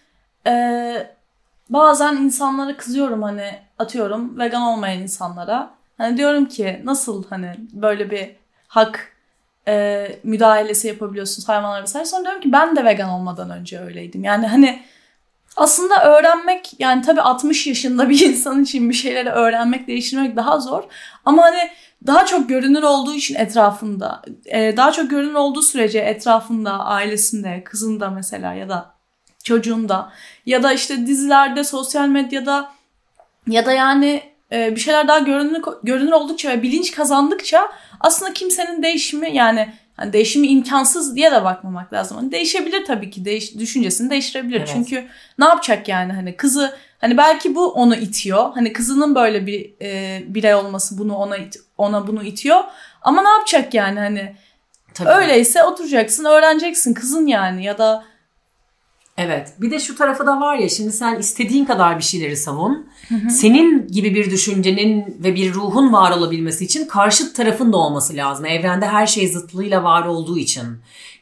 e, 0.46 0.54
bazen 1.70 2.16
insanlara 2.16 2.76
kızıyorum 2.76 3.22
hani 3.22 3.50
atıyorum 3.78 4.38
vegan 4.38 4.62
olmayan 4.62 5.02
insanlara. 5.02 5.81
Hani 5.98 6.16
diyorum 6.16 6.46
ki 6.46 6.80
nasıl 6.84 7.24
hani 7.24 7.54
böyle 7.72 8.10
bir 8.10 8.30
hak 8.68 9.12
e, 9.68 10.06
müdahalesi 10.22 10.88
yapabiliyorsunuz 10.88 11.48
hayvanlara 11.48 11.82
vesaire. 11.82 12.06
Sonra 12.06 12.22
diyorum 12.22 12.40
ki 12.40 12.52
ben 12.52 12.76
de 12.76 12.84
vegan 12.84 13.08
olmadan 13.08 13.50
önce 13.50 13.80
öyleydim. 13.80 14.24
Yani 14.24 14.46
hani 14.46 14.82
aslında 15.56 16.04
öğrenmek 16.04 16.80
yani 16.80 17.02
tabii 17.02 17.20
60 17.20 17.66
yaşında 17.66 18.08
bir 18.08 18.20
insan 18.20 18.62
için 18.62 18.90
bir 18.90 18.94
şeyleri 18.94 19.30
öğrenmek, 19.30 19.88
değiştirmek 19.88 20.36
daha 20.36 20.60
zor. 20.60 20.82
Ama 21.24 21.42
hani 21.42 21.70
daha 22.06 22.26
çok 22.26 22.48
görünür 22.48 22.82
olduğu 22.82 23.14
için 23.14 23.34
etrafında, 23.34 24.22
e, 24.44 24.76
daha 24.76 24.92
çok 24.92 25.10
görünür 25.10 25.34
olduğu 25.34 25.62
sürece 25.62 25.98
etrafında, 25.98 26.78
ailesinde, 26.78 27.64
kızında 27.64 28.10
mesela 28.10 28.54
ya 28.54 28.68
da 28.68 28.94
çocuğunda 29.44 30.12
ya 30.46 30.62
da 30.62 30.72
işte 30.72 31.06
dizilerde, 31.06 31.64
sosyal 31.64 32.08
medyada 32.08 32.72
ya 33.46 33.66
da 33.66 33.72
yani 33.72 34.31
bir 34.52 34.80
şeyler 34.80 35.08
daha 35.08 35.18
görünür 35.18 35.62
görünür 35.82 36.12
oldukça 36.12 36.50
ve 36.50 36.62
bilinç 36.62 36.90
kazandıkça 36.90 37.68
aslında 38.00 38.32
kimsenin 38.32 38.82
değişimi 38.82 39.36
yani 39.36 39.68
hani 39.96 40.12
değişimi 40.12 40.46
imkansız 40.46 41.16
diye 41.16 41.30
de 41.32 41.44
bakmamak 41.44 41.92
lazım. 41.92 42.16
Hani 42.16 42.32
değişebilir 42.32 42.84
tabii 42.84 43.10
ki. 43.10 43.24
Değiş, 43.24 43.58
düşüncesini 43.58 44.10
değiştirebilir. 44.10 44.56
Evet. 44.58 44.70
Çünkü 44.72 45.04
ne 45.38 45.44
yapacak 45.44 45.88
yani 45.88 46.12
hani 46.12 46.36
kızı 46.36 46.74
hani 47.00 47.16
belki 47.16 47.54
bu 47.54 47.66
onu 47.72 47.96
itiyor. 47.96 48.52
Hani 48.54 48.72
kızının 48.72 49.14
böyle 49.14 49.46
bir 49.46 49.72
e, 49.82 50.22
birey 50.26 50.54
olması 50.54 50.98
bunu 50.98 51.16
ona 51.16 51.36
it- 51.36 51.60
ona 51.78 52.06
bunu 52.06 52.22
itiyor. 52.24 52.64
Ama 53.02 53.22
ne 53.22 53.28
yapacak 53.28 53.74
yani 53.74 53.98
hani 54.00 54.36
Tabii. 54.94 55.08
öyleyse 55.10 55.64
oturacaksın, 55.64 56.24
öğreneceksin 56.24 56.94
kızın 56.94 57.26
yani 57.26 57.64
ya 57.64 57.78
da 57.78 58.04
Evet. 59.16 59.52
Bir 59.60 59.70
de 59.70 59.80
şu 59.80 59.96
tarafı 59.96 60.26
da 60.26 60.40
var 60.40 60.56
ya 60.56 60.68
şimdi 60.68 60.92
sen 60.92 61.18
istediğin 61.18 61.64
kadar 61.64 61.98
bir 61.98 62.04
şeyleri 62.04 62.36
savun. 62.36 62.86
Senin 63.30 63.88
gibi 63.88 64.14
bir 64.14 64.30
düşüncenin 64.30 65.16
ve 65.24 65.34
bir 65.34 65.54
ruhun 65.54 65.92
var 65.92 66.16
olabilmesi 66.16 66.64
için 66.64 66.86
karşıt 66.86 67.36
tarafın 67.36 67.72
da 67.72 67.76
olması 67.76 68.16
lazım. 68.16 68.46
Evrende 68.46 68.86
her 68.86 69.06
şey 69.06 69.28
zıtlığıyla 69.28 69.84
var 69.84 70.06
olduğu 70.06 70.38
için. 70.38 70.64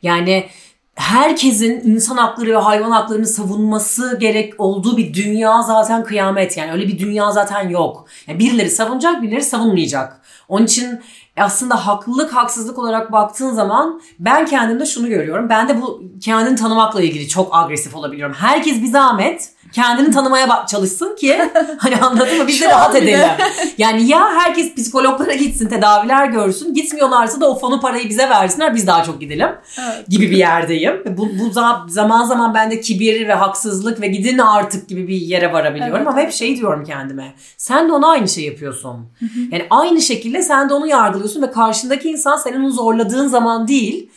Yani 0.02 0.46
herkesin 0.94 1.80
insan 1.84 2.16
hakları 2.16 2.50
ve 2.50 2.56
hayvan 2.56 2.90
haklarını 2.90 3.26
savunması 3.26 4.18
gerek 4.20 4.54
olduğu 4.58 4.96
bir 4.96 5.14
dünya 5.14 5.62
zaten 5.62 6.04
kıyamet. 6.04 6.56
Yani 6.56 6.72
öyle 6.72 6.88
bir 6.88 6.98
dünya 6.98 7.32
zaten 7.32 7.68
yok. 7.68 8.06
Yani 8.26 8.38
birileri 8.38 8.70
savunacak, 8.70 9.22
birileri 9.22 9.42
savunmayacak. 9.42 10.20
Onun 10.48 10.66
için 10.66 11.00
aslında 11.40 11.86
haklılık 11.86 12.34
haksızlık 12.34 12.78
olarak 12.78 13.12
baktığın 13.12 13.50
zaman 13.50 14.00
ben 14.18 14.46
kendimde 14.46 14.86
şunu 14.86 15.08
görüyorum. 15.08 15.48
Ben 15.48 15.68
de 15.68 15.82
bu 15.82 16.02
kendini 16.20 16.56
tanımakla 16.56 17.02
ilgili 17.02 17.28
çok 17.28 17.54
agresif 17.54 17.94
olabiliyorum. 17.94 18.34
Herkes 18.38 18.82
bir 18.82 18.86
zahmet 18.86 19.52
kendini 19.72 20.10
tanımaya 20.10 20.66
çalışsın 20.66 21.16
ki 21.16 21.40
hani 21.78 21.96
anladın 21.96 22.38
mı 22.38 22.46
biz 22.46 22.60
de 22.60 22.68
rahat 22.68 22.94
edelim. 22.94 23.20
Yani 23.78 24.08
ya 24.08 24.32
herkes 24.34 24.74
psikologlara 24.74 25.32
gitsin 25.32 25.68
tedaviler 25.68 26.26
görsün 26.26 26.74
gitmiyorlarsa 26.74 27.40
da 27.40 27.50
o 27.50 27.58
fonu 27.58 27.80
parayı 27.80 28.08
bize 28.08 28.28
versinler 28.28 28.74
biz 28.74 28.86
daha 28.86 29.04
çok 29.04 29.20
gidelim 29.20 29.48
evet. 29.78 30.08
gibi 30.08 30.30
bir 30.30 30.36
yerdeyim. 30.36 31.02
Bu, 31.06 31.28
bu 31.38 31.60
za- 31.60 31.90
zaman 31.90 32.24
zaman 32.24 32.54
bende 32.54 32.80
kibir 32.80 33.28
ve 33.28 33.34
haksızlık 33.34 34.00
ve 34.00 34.06
gidin 34.06 34.38
artık 34.38 34.88
gibi 34.88 35.08
bir 35.08 35.16
yere 35.16 35.52
varabiliyorum 35.52 35.96
Evet, 35.96 36.08
ama 36.08 36.18
hep 36.18 36.32
şey 36.32 36.56
diyorum 36.56 36.84
kendime. 36.84 37.34
Sen 37.56 37.88
de 37.88 37.92
ona 37.92 38.08
aynı 38.08 38.28
şey 38.28 38.44
yapıyorsun. 38.44 39.06
Yani 39.50 39.66
aynı 39.70 40.02
şekilde 40.02 40.42
sen 40.42 40.68
de 40.68 40.74
onu 40.74 40.86
yargılıyorsun 40.86 41.42
ve 41.42 41.50
karşındaki 41.50 42.10
insan 42.10 42.36
senin 42.36 42.60
onu 42.60 42.70
zorladığın 42.70 43.26
zaman 43.26 43.68
değil 43.68 44.10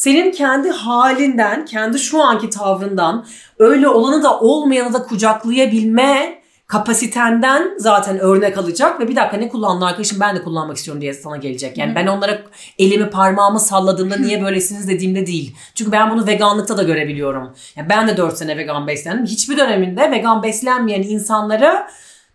senin 0.00 0.32
kendi 0.32 0.70
halinden, 0.70 1.64
kendi 1.64 1.98
şu 1.98 2.22
anki 2.22 2.50
tavrından 2.50 3.26
öyle 3.58 3.88
olanı 3.88 4.22
da 4.22 4.40
olmayanı 4.40 4.92
da 4.92 5.02
kucaklayabilme 5.02 6.40
kapasitenden 6.66 7.74
zaten 7.78 8.18
örnek 8.18 8.58
alacak 8.58 9.00
ve 9.00 9.08
bir 9.08 9.16
dakika 9.16 9.36
ne 9.36 9.48
kullandın 9.48 9.86
arkadaşım 9.86 10.20
ben 10.20 10.36
de 10.36 10.42
kullanmak 10.42 10.76
istiyorum 10.76 11.00
diye 11.00 11.14
sana 11.14 11.36
gelecek. 11.36 11.78
Yani 11.78 11.94
ben 11.94 12.06
onlara 12.06 12.42
elimi 12.78 13.10
parmağımı 13.10 13.60
salladığımda 13.60 14.16
niye 14.16 14.42
böylesiniz 14.42 14.88
dediğimde 14.88 15.26
değil. 15.26 15.56
Çünkü 15.74 15.92
ben 15.92 16.10
bunu 16.10 16.26
veganlıkta 16.26 16.76
da 16.76 16.82
görebiliyorum. 16.82 17.54
Yani 17.76 17.88
ben 17.88 18.08
de 18.08 18.16
4 18.16 18.38
sene 18.38 18.56
vegan 18.56 18.86
beslendim. 18.86 19.26
Hiçbir 19.26 19.58
döneminde 19.58 20.10
vegan 20.10 20.42
beslenmeyen 20.42 21.02
insanlara 21.02 21.90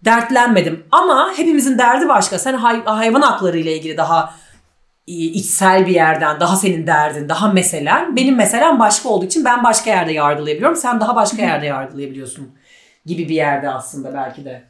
dertlenmedim. 0.06 0.84
Ama 0.92 1.32
hepimizin 1.36 1.78
derdi 1.78 2.08
başka. 2.08 2.40
Sen 2.40 2.54
hay- 2.54 2.86
hayvan 2.86 3.22
hakları 3.22 3.58
ile 3.58 3.78
ilgili 3.78 3.98
daha 3.98 4.36
içsel 5.08 5.88
bir 5.88 5.94
yerden 5.94 6.40
daha 6.40 6.56
senin 6.56 6.88
derdin 6.88 7.30
daha 7.30 7.48
meselen 7.48 8.16
benim 8.16 8.36
meselem 8.36 8.80
başka 8.80 9.10
olduğu 9.10 9.26
için 9.26 9.46
ben 9.46 9.64
başka 9.64 9.90
yerde 9.90 10.14
yargılayabiliyorum 10.14 10.78
sen 10.78 11.00
daha 11.00 11.16
başka 11.16 11.42
yerde 11.42 11.66
yargılayabiliyorsun 11.66 12.50
gibi 13.06 13.30
bir 13.30 13.36
yerde 13.36 13.70
aslında 13.70 14.14
belki 14.14 14.46
de. 14.46 14.64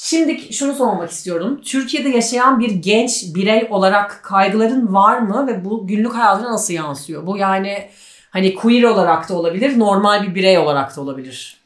Şimdi 0.00 0.52
şunu 0.52 0.74
sormak 0.74 1.10
istiyorum. 1.10 1.60
Türkiye'de 1.64 2.08
yaşayan 2.08 2.60
bir 2.60 2.70
genç 2.70 3.24
birey 3.34 3.66
olarak 3.70 4.20
kaygıların 4.22 4.94
var 4.94 5.18
mı 5.18 5.46
ve 5.46 5.64
bu 5.64 5.86
günlük 5.86 6.14
hayatına 6.14 6.52
nasıl 6.52 6.74
yansıyor? 6.74 7.26
Bu 7.26 7.36
yani 7.36 7.88
hani 8.30 8.54
queer 8.54 8.82
olarak 8.82 9.28
da 9.28 9.34
olabilir, 9.34 9.78
normal 9.78 10.22
bir 10.22 10.34
birey 10.34 10.58
olarak 10.58 10.96
da 10.96 11.00
olabilir. 11.00 11.56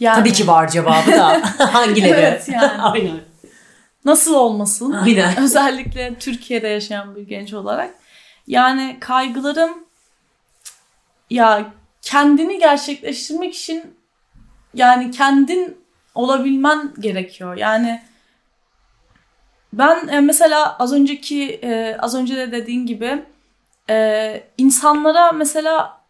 Yani. 0.00 0.18
Tabii 0.18 0.32
ki 0.32 0.46
var 0.46 0.68
cevabı 0.68 1.12
da. 1.12 1.42
Hangileri? 1.58 2.20
evet 2.20 2.48
yani. 2.48 2.72
Aynen. 2.82 3.20
Nasıl 4.06 4.34
olmasın? 4.34 4.92
Aynen. 4.92 5.36
Özellikle 5.40 6.14
Türkiye'de 6.14 6.68
yaşayan 6.68 7.16
bir 7.16 7.22
genç 7.22 7.54
olarak. 7.54 7.94
Yani 8.46 8.96
kaygılarım 9.00 9.84
ya 11.30 11.72
kendini 12.02 12.58
gerçekleştirmek 12.58 13.54
için 13.54 13.96
yani 14.74 15.10
kendin 15.10 15.78
olabilmen 16.14 16.94
gerekiyor. 16.98 17.56
Yani 17.56 18.02
ben 19.72 20.08
e, 20.08 20.20
mesela 20.20 20.76
az 20.78 20.92
önceki 20.92 21.60
e, 21.62 21.96
az 21.98 22.14
önce 22.14 22.36
de 22.36 22.52
dediğin 22.52 22.86
gibi 22.86 23.22
e, 23.90 24.42
insanlara 24.58 25.32
mesela 25.32 26.00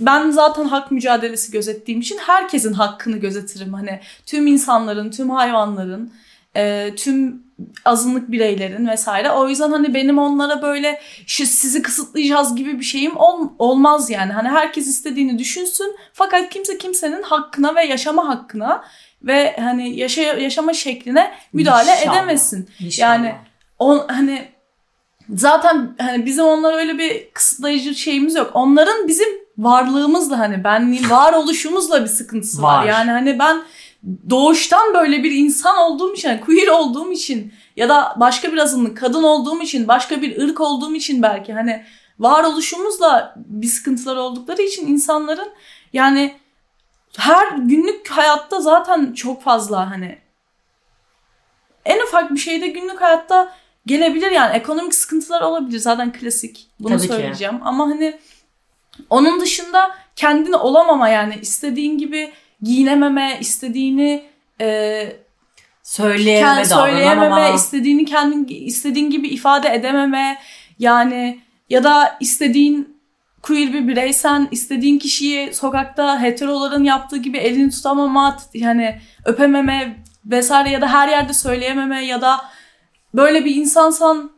ben 0.00 0.30
zaten 0.30 0.64
hak 0.64 0.90
mücadelesi 0.90 1.52
gözettiğim 1.52 2.00
için 2.00 2.18
herkesin 2.18 2.72
hakkını 2.72 3.16
gözetirim. 3.16 3.74
Hani 3.74 4.00
tüm 4.26 4.46
insanların, 4.46 5.10
tüm 5.10 5.30
hayvanların, 5.30 6.12
tüm 6.96 7.46
azınlık 7.84 8.30
bireylerin 8.30 8.88
vesaire. 8.88 9.30
O 9.30 9.48
yüzden 9.48 9.70
hani 9.70 9.94
benim 9.94 10.18
onlara 10.18 10.62
böyle 10.62 11.00
sizi 11.26 11.82
kısıtlayacağız 11.82 12.56
gibi 12.56 12.78
bir 12.78 12.84
şeyim 12.84 13.16
ol, 13.16 13.48
olmaz 13.58 14.10
yani. 14.10 14.32
Hani 14.32 14.48
herkes 14.48 14.86
istediğini 14.86 15.38
düşünsün 15.38 15.96
fakat 16.12 16.50
kimse 16.50 16.78
kimsenin 16.78 17.22
hakkına 17.22 17.74
ve 17.74 17.84
yaşama 17.84 18.28
hakkına 18.28 18.84
ve 19.22 19.56
hani 19.60 19.96
yaşa, 19.96 20.22
yaşama 20.22 20.72
şekline 20.72 21.32
müdahale 21.52 21.90
İnşallah. 21.90 22.16
edemesin. 22.16 22.68
İnşallah. 22.80 23.08
Yani 23.08 23.34
on 23.78 24.04
hani 24.08 24.48
zaten 25.34 25.94
hani 25.98 26.26
bizim 26.26 26.44
onlara 26.44 26.76
öyle 26.76 26.98
bir 26.98 27.30
kısıtlayıcı 27.30 27.94
şeyimiz 27.94 28.34
yok. 28.34 28.50
Onların 28.54 29.08
bizim 29.08 29.28
varlığımızla 29.58 30.38
hani 30.38 30.64
benliğin 30.64 31.10
varoluşumuzla 31.10 32.02
bir 32.02 32.08
sıkıntısı 32.08 32.62
var. 32.62 32.78
var. 32.78 32.84
Yani 32.88 33.10
hani 33.10 33.38
ben 33.38 33.62
doğuştan 34.30 34.94
böyle 34.94 35.22
bir 35.22 35.30
insan 35.30 35.76
olduğum 35.76 36.14
için, 36.14 36.28
yani 36.28 36.40
queer 36.40 36.68
olduğum 36.68 37.12
için 37.12 37.52
ya 37.76 37.88
da 37.88 38.16
başka 38.20 38.52
bir 38.52 38.58
azınlık, 38.58 38.96
kadın 38.96 39.22
olduğum 39.22 39.62
için, 39.62 39.88
başka 39.88 40.22
bir 40.22 40.42
ırk 40.42 40.60
olduğum 40.60 40.94
için 40.94 41.22
belki 41.22 41.52
hani 41.52 41.84
varoluşumuzla 42.18 43.34
bir 43.36 43.66
sıkıntılar 43.66 44.16
oldukları 44.16 44.62
için 44.62 44.86
insanların 44.86 45.48
yani 45.92 46.36
her 47.18 47.48
günlük 47.56 48.08
hayatta 48.08 48.60
zaten 48.60 49.12
çok 49.12 49.42
fazla 49.42 49.90
hani 49.90 50.18
en 51.84 52.02
ufak 52.02 52.30
bir 52.30 52.38
şeyde 52.38 52.66
günlük 52.66 53.00
hayatta 53.00 53.52
gelebilir 53.86 54.30
yani 54.30 54.56
ekonomik 54.56 54.94
sıkıntılar 54.94 55.40
olabilir 55.42 55.78
zaten 55.78 56.12
klasik 56.12 56.66
bunu 56.80 56.96
Tabii 56.96 57.08
söyleyeceğim 57.08 57.58
ki. 57.58 57.64
ama 57.64 57.88
hani 57.88 58.18
onun 59.10 59.40
dışında 59.40 59.90
kendini 60.16 60.56
olamama 60.56 61.08
yani 61.08 61.38
istediğin 61.42 61.98
gibi 61.98 62.32
giyinememe, 62.62 63.36
istediğini 63.40 64.24
e, 64.60 65.12
söyleyememe, 65.82 66.64
söyleyememe, 66.64 67.54
istediğini 67.54 68.04
kendin 68.04 68.46
istediğin 68.48 69.10
gibi 69.10 69.28
ifade 69.28 69.74
edememe 69.74 70.38
yani 70.78 71.40
ya 71.70 71.84
da 71.84 72.16
istediğin 72.20 72.96
queer 73.42 73.72
bir 73.72 73.88
bireysen 73.88 74.48
istediğin 74.50 74.98
kişiyi 74.98 75.54
sokakta 75.54 76.22
heteroların 76.22 76.84
yaptığı 76.84 77.16
gibi 77.16 77.38
elini 77.38 77.70
tutamama, 77.70 78.36
yani 78.54 79.00
öpememe 79.24 79.96
vesaire 80.24 80.70
ya 80.70 80.80
da 80.80 80.88
her 80.88 81.08
yerde 81.08 81.32
söyleyememe 81.32 82.04
ya 82.04 82.20
da 82.20 82.40
böyle 83.14 83.44
bir 83.44 83.54
insansan 83.54 84.30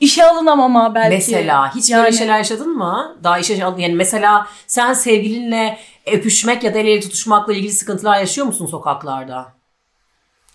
işe 0.00 0.24
alınamama 0.24 0.94
belki. 0.94 1.14
Mesela 1.14 1.74
hiç 1.74 1.90
yani, 1.90 2.04
böyle 2.04 2.16
şeyler 2.16 2.38
yaşadın 2.38 2.76
mı? 2.76 3.16
Daha 3.24 3.38
işe 3.38 3.54
yani 3.54 3.94
mesela 3.94 4.46
sen 4.66 4.92
sevgilinle 4.92 5.78
öpüşmek 6.06 6.64
ya 6.64 6.74
da 6.74 6.78
el 6.78 6.86
ele 6.86 7.00
tutuşmakla 7.00 7.52
ilgili 7.52 7.72
sıkıntılar 7.72 8.18
yaşıyor 8.18 8.46
musun 8.46 8.66
sokaklarda? 8.66 9.52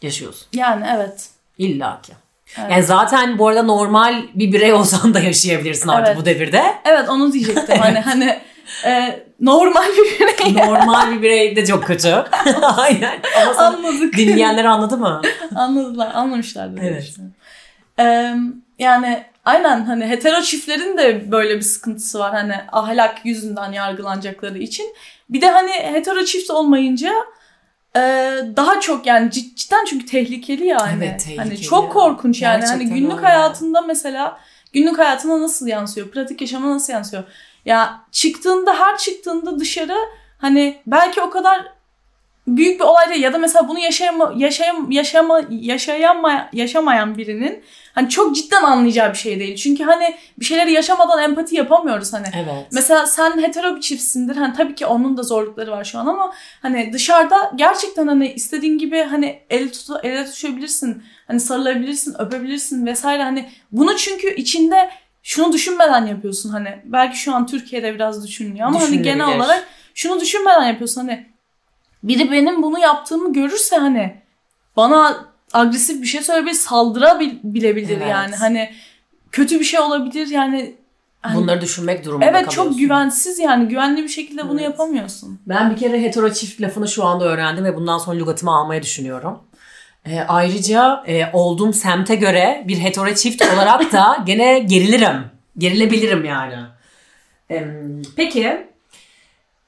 Yaşıyorsun. 0.01 0.47
Yani 0.53 0.85
evet. 0.95 1.29
İlla 1.57 2.01
ki. 2.01 2.13
Evet. 2.57 2.71
Yani 2.71 2.83
zaten 2.83 3.37
bu 3.37 3.47
arada 3.47 3.63
normal 3.63 4.23
bir 4.35 4.51
birey 4.51 4.73
olsan 4.73 5.13
da 5.13 5.19
yaşayabilirsin 5.19 5.87
artık 5.87 6.07
evet. 6.07 6.17
bu 6.17 6.25
devirde. 6.25 6.63
Evet 6.85 7.09
onu 7.09 7.33
diyecektim. 7.33 7.77
hani 7.79 7.99
hani 7.99 8.39
e, 8.85 9.23
normal 9.41 9.87
bir 9.87 10.19
birey. 10.19 10.67
normal 10.67 11.11
bir 11.11 11.21
birey 11.21 11.55
de 11.55 11.65
çok 11.65 11.83
kötü. 11.83 12.09
Aynen. 12.61 13.19
Ama 13.41 13.61
Anladık. 13.61 14.17
Dinleyenler 14.17 14.65
anladı 14.65 14.97
mı? 14.97 15.21
Anladılar. 15.55 16.11
Anlamışlardı. 16.13 16.81
Evet. 16.83 17.15
Ee, 17.99 18.35
yani 18.79 19.25
aynen 19.45 19.85
hani 19.85 20.05
hetero 20.05 20.41
çiftlerin 20.41 20.97
de 20.97 21.31
böyle 21.31 21.55
bir 21.55 21.61
sıkıntısı 21.61 22.19
var. 22.19 22.31
Hani 22.31 22.55
ahlak 22.71 23.25
yüzünden 23.25 23.71
yargılanacakları 23.71 24.57
için. 24.57 24.95
Bir 25.29 25.41
de 25.41 25.49
hani 25.49 25.71
hetero 25.71 26.23
çift 26.25 26.49
olmayınca 26.51 27.13
e, 27.95 27.99
daha 28.55 28.79
çok 28.79 29.05
yani 29.05 29.31
cidden 29.31 29.85
çünkü 29.85 30.05
tehlikeli 30.05 30.65
yani. 30.65 30.91
Evet 30.97 31.19
tehlikeli. 31.19 31.37
Hani 31.37 31.61
çok 31.61 31.93
korkunç 31.93 32.41
yani. 32.41 32.51
Hani 32.51 32.61
Gerçekten 32.61 32.87
hani 32.89 32.99
günlük 32.99 33.17
öyle. 33.17 33.27
hayatında 33.27 33.81
mesela 33.81 34.39
günlük 34.73 34.99
hayatına 34.99 35.41
nasıl 35.41 35.67
yansıyor? 35.67 36.07
Pratik 36.11 36.41
yaşama 36.41 36.71
nasıl 36.71 36.93
yansıyor? 36.93 37.23
Ya 37.65 38.01
çıktığında 38.11 38.79
her 38.79 38.97
çıktığında 38.97 39.59
dışarı 39.59 39.97
hani 40.37 40.81
belki 40.87 41.21
o 41.21 41.29
kadar 41.29 41.65
büyük 42.47 42.79
bir 42.79 42.85
olay 42.85 43.09
değil 43.09 43.23
ya 43.23 43.33
da 43.33 43.37
mesela 43.37 43.67
bunu 43.67 43.79
yaşayama, 43.79 44.33
yaşayam, 44.37 44.91
yaşama, 44.91 45.41
yaşayama, 45.49 46.49
yaşamayan 46.53 47.17
birinin 47.17 47.63
hani 47.93 48.09
çok 48.09 48.35
cidden 48.35 48.63
anlayacağı 48.63 49.13
bir 49.13 49.17
şey 49.17 49.39
değil. 49.39 49.55
Çünkü 49.55 49.83
hani 49.83 50.15
bir 50.39 50.45
şeyleri 50.45 50.71
yaşamadan 50.71 51.23
empati 51.23 51.55
yapamıyoruz 51.55 52.13
hani. 52.13 52.27
Evet. 52.35 52.67
Mesela 52.71 53.05
sen 53.05 53.43
hetero 53.43 53.75
bir 53.75 53.81
çiftsindir. 53.81 54.35
Hani 54.35 54.53
tabii 54.53 54.75
ki 54.75 54.85
onun 54.85 55.17
da 55.17 55.23
zorlukları 55.23 55.71
var 55.71 55.83
şu 55.83 55.99
an 55.99 56.05
ama 56.05 56.33
hani 56.61 56.93
dışarıda 56.93 57.51
gerçekten 57.55 58.07
hani 58.07 58.33
istediğin 58.33 58.77
gibi 58.77 59.03
hani 59.03 59.39
el 59.49 59.71
tut 59.71 59.89
ele 60.03 60.25
tutuşabilirsin. 60.25 61.03
Hani 61.27 61.39
sarılabilirsin, 61.39 62.15
öpebilirsin 62.21 62.85
vesaire. 62.85 63.23
Hani 63.23 63.49
bunu 63.71 63.97
çünkü 63.97 64.35
içinde 64.35 64.89
şunu 65.23 65.53
düşünmeden 65.53 66.05
yapıyorsun 66.05 66.49
hani. 66.49 66.69
Belki 66.85 67.17
şu 67.17 67.35
an 67.35 67.47
Türkiye'de 67.47 67.95
biraz 67.95 68.27
düşünülüyor 68.27 68.67
ama 68.67 68.81
hani 68.81 69.01
genel 69.01 69.37
olarak 69.37 69.67
şunu 69.93 70.19
düşünmeden 70.21 70.63
yapıyorsun 70.63 71.01
hani 71.01 71.34
biri 72.07 72.31
benim 72.31 72.63
bunu 72.63 72.79
yaptığımı 72.79 73.33
görürse 73.33 73.77
hani 73.77 74.15
bana 74.77 75.25
agresif 75.53 76.01
bir 76.01 76.07
şey 76.07 76.21
söyleyebilir, 76.21 76.53
saldırabilebilir 76.53 77.97
evet. 77.97 78.07
yani. 78.09 78.35
Hani 78.35 78.71
kötü 79.31 79.59
bir 79.59 79.65
şey 79.65 79.79
olabilir 79.79 80.27
yani. 80.27 80.75
Hani, 81.21 81.37
Bunları 81.37 81.61
düşünmek 81.61 82.05
durumunda 82.05 82.25
Evet 82.25 82.51
çok 82.51 82.77
güvensiz 82.77 83.39
yani. 83.39 83.67
Güvenli 83.67 84.03
bir 84.03 84.09
şekilde 84.09 84.41
evet. 84.41 84.51
bunu 84.51 84.61
yapamıyorsun. 84.61 85.39
Ben 85.47 85.71
bir 85.71 85.77
kere 85.77 86.01
hetero 86.01 86.33
çift 86.33 86.61
lafını 86.61 86.87
şu 86.87 87.03
anda 87.03 87.25
öğrendim 87.25 87.65
ve 87.65 87.75
bundan 87.75 87.97
sonra 87.97 88.17
lügatımı 88.17 88.51
almayı 88.51 88.81
düşünüyorum. 88.81 89.39
E, 90.05 90.19
ayrıca 90.19 91.03
e, 91.07 91.31
olduğum 91.33 91.73
semte 91.73 92.15
göre 92.15 92.63
bir 92.67 92.77
hetero 92.77 93.13
çift 93.13 93.41
olarak 93.53 93.91
da 93.91 94.17
gene 94.25 94.59
gerilirim. 94.59 95.25
Gerilebilirim 95.57 96.25
yani. 96.25 96.55
E, 97.51 97.67
peki 98.15 98.67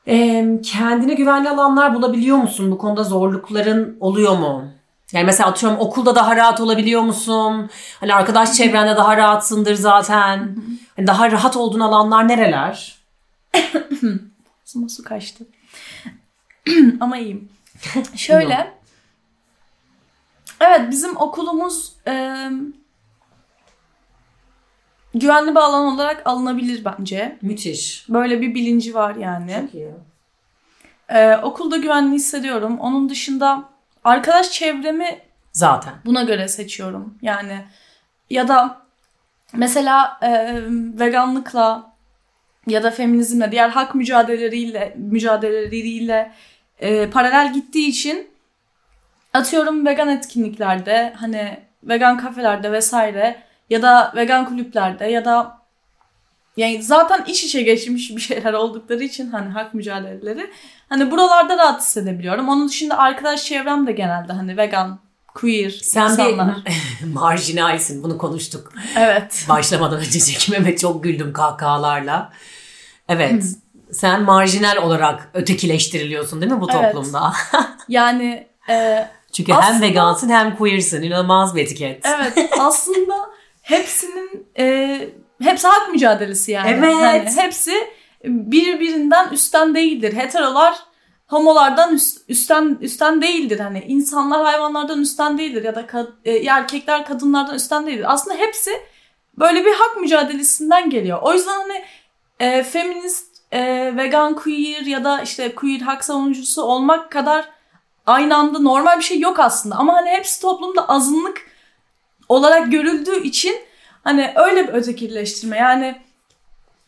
e, 0.07 0.45
kendine 0.63 1.13
güvenli 1.13 1.49
alanlar 1.49 1.95
bulabiliyor 1.95 2.37
musun? 2.37 2.71
Bu 2.71 2.77
konuda 2.77 3.03
zorlukların 3.03 3.97
oluyor 3.99 4.37
mu? 4.37 4.71
Yani 5.11 5.25
mesela 5.25 5.49
atıyorum 5.49 5.79
okulda 5.79 6.15
daha 6.15 6.35
rahat 6.35 6.61
olabiliyor 6.61 7.01
musun? 7.01 7.69
Hani 7.99 8.13
arkadaş 8.15 8.53
çevrende 8.53 8.95
daha 8.95 9.17
rahatsındır 9.17 9.75
zaten. 9.75 10.57
Hani 10.95 11.07
daha 11.07 11.31
rahat 11.31 11.57
olduğun 11.57 11.79
alanlar 11.79 12.27
nereler? 12.27 12.97
Su 14.65 15.03
kaçtı. 15.03 15.45
Ama 16.99 17.17
iyiyim. 17.17 17.49
Şöyle. 18.15 18.73
evet 20.59 20.81
bizim 20.91 21.17
okulumuz 21.17 21.93
e, 22.07 22.43
güvenli 25.19 25.51
bir 25.51 25.59
alan 25.59 25.93
olarak 25.95 26.21
alınabilir 26.25 26.85
bence. 26.85 27.37
Müthiş. 27.41 28.05
Böyle 28.09 28.41
bir 28.41 28.55
bilinci 28.55 28.93
var 28.93 29.15
yani. 29.15 29.53
Çok 29.61 29.73
iyi. 29.73 29.91
E, 31.09 31.37
okulda 31.37 31.77
güvenli 31.77 32.15
hissediyorum. 32.15 32.79
Onun 32.79 33.09
dışında 33.09 33.63
arkadaş 34.03 34.51
çevremi 34.51 35.19
Zaten. 35.51 35.93
buna 36.05 36.23
göre 36.23 36.47
seçiyorum. 36.47 37.17
Yani 37.21 37.65
ya 38.29 38.47
da 38.47 38.81
mesela 39.53 40.19
e, 40.21 40.59
veganlıkla 40.99 41.93
ya 42.67 42.83
da 42.83 42.91
feminizmle 42.91 43.51
diğer 43.51 43.69
hak 43.69 43.95
mücadeleleriyle 43.95 44.93
mücadeleleriyle 44.97 46.31
e, 46.79 47.09
paralel 47.09 47.53
gittiği 47.53 47.87
için 47.87 48.27
atıyorum 49.33 49.85
vegan 49.85 50.07
etkinliklerde 50.07 51.13
hani 51.17 51.59
vegan 51.83 52.17
kafelerde 52.17 52.71
vesaire 52.71 53.46
ya 53.69 53.81
da 53.81 54.13
vegan 54.15 54.45
kulüplerde 54.45 55.05
ya 55.05 55.25
da 55.25 55.57
yani 56.57 56.83
zaten 56.83 57.23
iç 57.27 57.43
içe 57.43 57.61
geçmiş 57.61 58.15
bir 58.15 58.21
şeyler 58.21 58.53
oldukları 58.53 59.03
için 59.03 59.29
hani 59.31 59.49
hak 59.49 59.73
mücadeleleri 59.73 60.51
hani 60.89 61.11
buralarda 61.11 61.57
rahat 61.57 61.81
hissedebiliyorum. 61.81 62.49
Onun 62.49 62.67
dışında 62.69 62.97
arkadaş 62.97 63.43
çevrem 63.45 63.87
de 63.87 63.91
genelde 63.91 64.33
hani 64.33 64.57
vegan, 64.57 64.99
queer 65.35 65.69
Sen 65.69 66.03
insanlar. 66.03 66.55
bir 67.01 67.05
marjinalsin. 67.13 68.03
Bunu 68.03 68.17
konuştuk. 68.17 68.73
Evet. 68.97 69.45
Başlamadan 69.49 69.99
önce 69.99 70.19
çekime 70.19 70.65
ve 70.65 70.77
çok 70.77 71.03
güldüm 71.03 71.33
kahkahalarla. 71.33 72.33
Evet. 73.09 73.43
Sen 73.91 74.21
marjinal 74.23 74.77
olarak 74.77 75.29
ötekileştiriliyorsun 75.33 76.41
değil 76.41 76.51
mi 76.51 76.61
bu 76.61 76.67
Evet. 76.71 76.93
toplumda? 76.93 77.33
Yani 77.89 78.47
e, 78.69 79.07
Çünkü 79.31 79.51
hem 79.51 79.59
Aslında- 79.59 79.81
vegansın 79.81 80.29
hem 80.29 80.55
queersin. 80.55 81.01
İnanılmaz 81.01 81.55
bir 81.55 81.61
etiket. 81.63 82.05
evet 82.05 82.49
aslında 82.59 83.13
hepsinin 83.67 84.47
e, 84.59 84.99
hepsi 85.41 85.67
hak 85.67 85.89
mücadelesi 85.91 86.51
yani. 86.51 86.69
Evet. 86.69 86.93
Hani 86.95 87.31
hepsi 87.45 87.73
birbirinden 88.23 89.29
üstten 89.29 89.75
değildir. 89.75 90.13
Heterolar 90.13 90.75
homolardan 91.27 91.93
üst- 91.95 92.21
üstten 92.27 92.77
üstten 92.81 93.21
değildir. 93.21 93.59
Hani 93.59 93.79
insanlar 93.87 94.43
hayvanlardan 94.45 95.01
üstten 95.01 95.37
değildir 95.37 95.63
ya 95.63 95.75
da 95.75 95.81
kad- 95.81 96.11
e, 96.25 96.31
erkekler 96.37 97.05
kadınlardan 97.05 97.55
üstten 97.55 97.87
değildir. 97.87 98.05
Aslında 98.07 98.37
hepsi 98.37 98.71
böyle 99.39 99.65
bir 99.65 99.73
hak 99.73 99.97
mücadelesinden 100.01 100.89
geliyor. 100.89 101.19
O 101.21 101.33
yüzden 101.33 101.57
hani 101.59 101.83
e, 102.39 102.63
feminist, 102.63 103.37
e, 103.51 103.91
vegan, 103.97 104.35
queer 104.35 104.81
ya 104.81 105.03
da 105.03 105.21
işte 105.21 105.55
queer 105.55 105.79
hak 105.81 106.05
savunucusu 106.05 106.61
olmak 106.61 107.11
kadar 107.11 107.49
aynı 108.05 108.35
anda 108.35 108.59
normal 108.59 108.97
bir 108.97 109.03
şey 109.03 109.19
yok 109.19 109.39
aslında. 109.39 109.75
Ama 109.75 109.93
hani 109.93 110.09
hepsi 110.09 110.41
toplumda 110.41 110.89
azınlık 110.89 111.56
olarak 112.29 112.71
görüldüğü 112.71 113.23
için 113.23 113.55
hani 114.03 114.33
öyle 114.35 114.67
bir 114.67 114.73
ötekileştirme. 114.73 115.57
Yani 115.57 115.95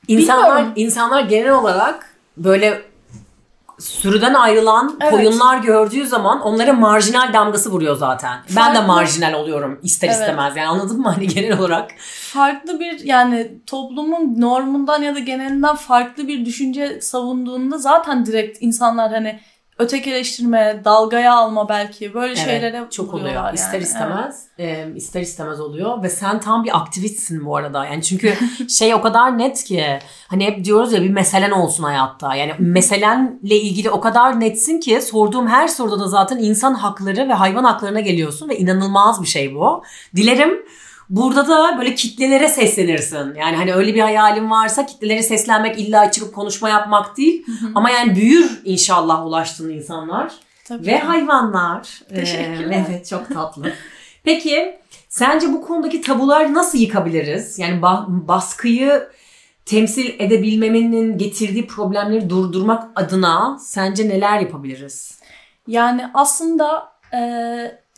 İnsanlar, 0.08 0.48
Bilmiyorum. 0.50 0.74
insanlar 0.76 1.22
genel 1.22 1.52
olarak 1.52 2.16
böyle 2.38 2.82
sürüden 3.80 4.34
ayrılan 4.34 4.98
Evet. 5.02 5.12
koyunlar 5.12 5.58
gördüğü 5.58 6.08
zaman 6.08 6.42
onlara 6.42 6.74
marjinal 6.74 7.34
damgası 7.34 7.72
vuruyor 7.72 7.96
zaten. 7.98 8.38
Ben 8.50 8.56
de 8.56 8.74
Farklı- 8.78 8.88
marjinal 8.88 9.34
oluyorum 9.34 9.80
ister 9.84 10.08
Evet. 10.08 10.20
istemez. 10.20 10.56
Yani 10.56 10.68
anladın 10.68 11.00
mı 11.00 11.10
hani 11.10 11.28
genel 11.28 11.60
olarak? 11.60 11.92
farklı 12.34 12.80
bir 12.80 13.00
yani 13.00 13.52
toplumun 13.68 14.42
normundan 14.42 15.02
ya 15.02 15.16
da 15.16 15.20
genelinden 15.20 15.76
farklı 15.76 16.28
bir 16.28 16.46
düşünce 16.46 17.02
savunduğunda 17.02 17.78
zaten 17.78 18.26
direkt 18.26 18.58
insanlar 18.62 19.12
hani 19.14 19.40
ötekileştirme, 19.80 20.82
dalgaya 20.86 21.36
alma 21.36 21.70
belki 21.70 22.14
böyle 22.14 22.36
şeylere 22.36 22.84
çok 22.92 23.14
oluyor. 23.14 23.34
yani. 23.34 23.56
İster 23.56 23.82
istemez, 23.82 24.48
e, 24.60 24.88
ister 24.96 25.22
istemez 25.22 25.60
oluyor 25.60 26.04
ve 26.04 26.10
sen 26.10 26.40
tam 26.40 26.64
bir 26.64 26.78
aktivistsin 26.78 27.46
bu 27.46 27.58
arada. 27.58 27.86
Yani 27.86 28.04
çünkü 28.04 28.34
şey 28.70 28.94
o 28.94 29.02
kadar 29.02 29.38
net 29.38 29.64
ki 29.64 30.00
hani 30.28 30.46
hep 30.46 30.66
diyoruz 30.66 30.94
ya 30.94 31.02
bir 31.02 31.10
meselen 31.10 31.52
olsun 31.52 31.84
hayatta. 31.84 32.36
Yani 32.36 32.54
meselenle 32.60 33.56
ilgili 33.56 33.90
o 33.90 34.00
kadar 34.00 34.40
netsin 34.40 34.80
ki 34.80 35.02
sorduğum 35.02 35.48
her 35.48 35.68
soruda 35.68 36.00
da 36.00 36.08
zaten 36.08 36.38
insan 36.38 36.74
hakları 36.74 37.30
ve 37.30 37.34
hayvan 37.34 37.64
haklarına 37.64 38.00
geliyorsun 38.00 38.50
ve 38.50 38.58
inanılmaz 38.58 39.22
bir 39.22 39.28
şey 39.28 39.56
bu. 39.56 39.84
Dilerim 40.16 40.66
Burada 41.10 41.48
da 41.48 41.78
böyle 41.78 41.96
kitlelere 41.96 42.48
seslenirsin. 42.48 43.36
Yani 43.36 43.56
hani 43.56 43.74
öyle 43.74 43.96
bir 43.96 44.00
hayalin 44.02 44.52
varsa 44.52 44.86
kitlelere 44.86 45.24
seslenmek 45.24 45.80
illa 45.80 46.12
çıkıp 46.12 46.36
konuşma 46.36 46.70
yapmak 46.70 47.18
değil. 47.18 47.46
Ama 47.76 47.90
yani 47.90 48.16
büyür 48.16 48.62
inşallah 48.66 49.26
ulaştığın 49.26 49.70
insanlar. 49.70 50.32
Tabii. 50.66 50.86
Ve 50.88 51.00
hayvanlar. 51.00 52.02
Teşekkürler. 52.16 52.78
Ee, 52.78 52.86
evet 52.90 53.08
çok 53.08 53.30
tatlı. 53.34 53.74
Peki 54.24 54.80
sence 55.10 55.54
bu 55.54 55.62
konudaki 55.62 56.02
tabular 56.02 56.54
nasıl 56.54 56.78
yıkabiliriz? 56.78 57.60
Yani 57.60 57.82
ba- 57.82 58.28
baskıyı 58.28 59.08
temsil 59.66 60.10
edebilmemenin 60.20 61.18
getirdiği 61.18 61.68
problemleri 61.68 62.30
durdurmak 62.30 62.88
adına 62.96 63.58
sence 63.62 64.10
neler 64.10 64.40
yapabiliriz? 64.40 65.20
Yani 65.68 66.06
aslında 66.14 66.92
e, 67.14 67.20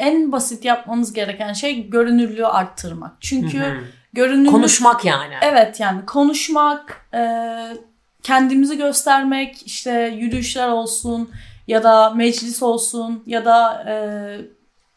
en 0.01 0.31
basit 0.31 0.65
yapmamız 0.65 1.13
gereken 1.13 1.53
şey 1.53 1.89
görünürlüğü 1.89 2.45
arttırmak. 2.45 3.11
Çünkü 3.19 3.59
Hı 3.59 3.65
hı. 3.65 3.77
görünürlük 4.13 4.51
Konuşmak 4.51 5.05
yani. 5.05 5.33
Evet 5.41 5.79
yani 5.79 6.05
konuşmak, 6.05 7.05
e, 7.13 7.21
kendimizi 8.23 8.77
göstermek, 8.77 9.67
işte 9.67 9.91
yürüyüşler 10.17 10.69
olsun 10.69 11.29
ya 11.67 11.83
da 11.83 12.09
meclis 12.09 12.63
olsun 12.63 13.23
ya 13.25 13.45
da 13.45 13.85
e, 13.87 13.93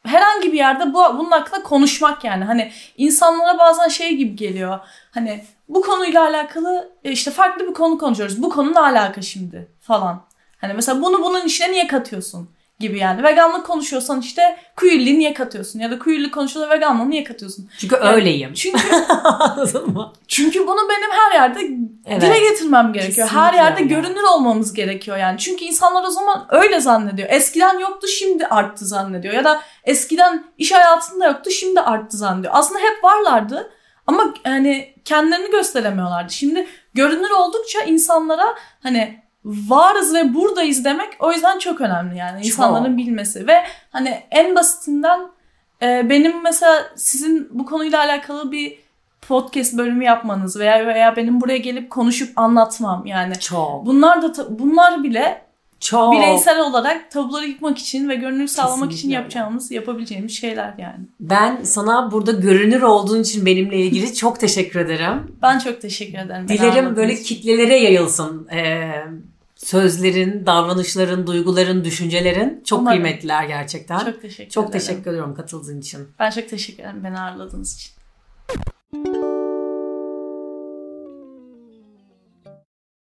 herhangi 0.08 0.52
bir 0.52 0.58
yerde 0.58 0.94
bu 0.94 1.18
bunun 1.18 1.30
hakkında 1.30 1.62
konuşmak 1.62 2.24
yani. 2.24 2.44
Hani 2.44 2.72
insanlara 2.96 3.58
bazen 3.58 3.88
şey 3.88 4.16
gibi 4.16 4.36
geliyor. 4.36 4.78
Hani 5.10 5.44
bu 5.68 5.82
konuyla 5.82 6.22
alakalı 6.22 6.92
e, 7.04 7.10
işte 7.10 7.30
farklı 7.30 7.68
bir 7.68 7.74
konu 7.74 7.98
konuşuyoruz. 7.98 8.42
Bu 8.42 8.50
konu 8.50 8.74
ne 8.74 8.80
alaka 8.80 9.22
şimdi 9.22 9.68
falan. 9.80 10.22
Hani 10.60 10.72
mesela 10.74 11.02
bunu 11.02 11.22
bunun 11.22 11.46
içine 11.46 11.72
niye 11.72 11.86
katıyorsun 11.86 12.50
gibi 12.88 12.98
yani. 12.98 13.22
Veganlık 13.22 13.66
konuşuyorsan 13.66 14.20
işte 14.20 14.56
queerliği 14.76 15.18
niye 15.18 15.34
katıyorsun? 15.34 15.78
Ya 15.80 15.90
da 15.90 15.98
queerlik 15.98 16.34
konuşuyorsa 16.34 16.74
veganlığı 16.74 17.10
niye 17.10 17.24
katıyorsun? 17.24 17.70
Çünkü 17.78 17.96
öyleyim. 17.96 18.54
Çünkü 18.54 18.78
Anladın 19.24 19.90
mı? 19.90 20.12
çünkü 20.28 20.66
bunu 20.66 20.88
benim 20.88 21.10
her 21.10 21.32
yerde 21.34 21.60
Evet. 22.06 22.22
dile 22.22 22.38
getirmem 22.38 22.92
gerekiyor. 22.92 23.28
Her 23.28 23.52
Kesinlikle 23.52 23.64
yerde 23.64 23.82
öyle. 23.82 23.94
görünür 23.94 24.22
olmamız 24.22 24.72
gerekiyor 24.74 25.16
yani. 25.16 25.38
Çünkü 25.38 25.64
insanlar 25.64 26.04
o 26.04 26.10
zaman 26.10 26.46
öyle 26.50 26.80
zannediyor. 26.80 27.28
Eskiden 27.30 27.78
yoktu 27.78 28.06
şimdi 28.08 28.46
arttı 28.46 28.84
zannediyor. 28.86 29.34
Ya 29.34 29.44
da 29.44 29.60
eskiden 29.84 30.44
iş 30.58 30.72
hayatında 30.72 31.26
yoktu 31.26 31.50
şimdi 31.50 31.80
arttı 31.80 32.16
zannediyor. 32.16 32.52
Aslında 32.56 32.80
hep 32.80 33.04
varlardı 33.04 33.70
ama 34.06 34.34
hani 34.44 34.94
kendilerini 35.04 35.50
gösteremiyorlardı. 35.50 36.32
Şimdi 36.32 36.66
görünür 36.94 37.30
oldukça 37.30 37.80
insanlara 37.82 38.54
hani 38.82 39.23
varız 39.44 40.14
ve 40.14 40.34
buradayız 40.34 40.84
demek 40.84 41.08
o 41.20 41.32
yüzden 41.32 41.58
çok 41.58 41.80
önemli 41.80 42.18
yani 42.18 42.36
Çok. 42.36 42.46
insanların 42.46 42.96
bilmesi 42.96 43.46
ve 43.46 43.54
hani 43.90 44.22
en 44.30 44.54
basitinden 44.54 45.20
e, 45.82 46.10
benim 46.10 46.42
mesela 46.42 46.82
sizin 46.96 47.48
bu 47.52 47.66
konuyla 47.66 47.98
alakalı 47.98 48.52
bir 48.52 48.84
podcast 49.28 49.78
bölümü 49.78 50.04
yapmanız 50.04 50.58
veya 50.58 50.86
veya 50.86 51.16
benim 51.16 51.40
buraya 51.40 51.58
gelip 51.58 51.90
konuşup 51.90 52.38
anlatmam 52.38 53.06
yani. 53.06 53.38
Çok. 53.38 53.86
Bunlar 53.86 54.22
da 54.22 54.58
bunlar 54.58 55.02
bile 55.02 55.44
Çok. 55.80 56.12
bireysel 56.14 56.60
olarak 56.60 57.10
tabuları 57.10 57.46
yıkmak 57.46 57.78
için 57.78 58.08
ve 58.08 58.14
görünür 58.14 58.46
sağlamak 58.46 58.76
için 58.76 58.88
Kesinlikle 58.90 59.16
öyle. 59.16 59.22
yapacağımız, 59.22 59.70
yapabileceğimiz 59.70 60.32
şeyler 60.32 60.74
yani. 60.78 61.04
Ben 61.20 61.58
sana 61.62 62.12
burada 62.12 62.32
görünür 62.32 62.82
olduğun 62.82 63.22
için 63.22 63.46
benimle 63.46 63.76
ilgili 63.76 64.14
çok 64.14 64.40
teşekkür 64.40 64.80
ederim. 64.80 65.36
Ben 65.42 65.58
çok 65.58 65.80
teşekkür 65.80 66.18
ederim. 66.18 66.48
Dilerim 66.48 66.96
böyle 66.96 67.12
için. 67.12 67.22
kitlelere 67.24 67.76
yayılsın. 67.78 68.48
Ee, 68.48 68.90
sözlerin, 69.64 70.46
davranışların, 70.46 71.26
duyguların, 71.26 71.84
düşüncelerin 71.84 72.62
çok 72.64 72.80
Umarım. 72.80 73.02
kıymetliler 73.02 73.44
gerçekten. 73.44 73.98
Çok, 73.98 74.06
Çok 74.06 74.22
teşekkür 74.22 74.60
ederim. 74.60 74.70
teşekkür 74.72 75.10
ediyorum 75.10 75.34
katıldığın 75.34 75.80
için. 75.80 76.08
Ben 76.18 76.30
çok 76.30 76.48
teşekkür 76.48 76.82
ederim 76.82 77.04
beni 77.04 77.18
ağırladığınız 77.20 77.74
için. 77.74 79.33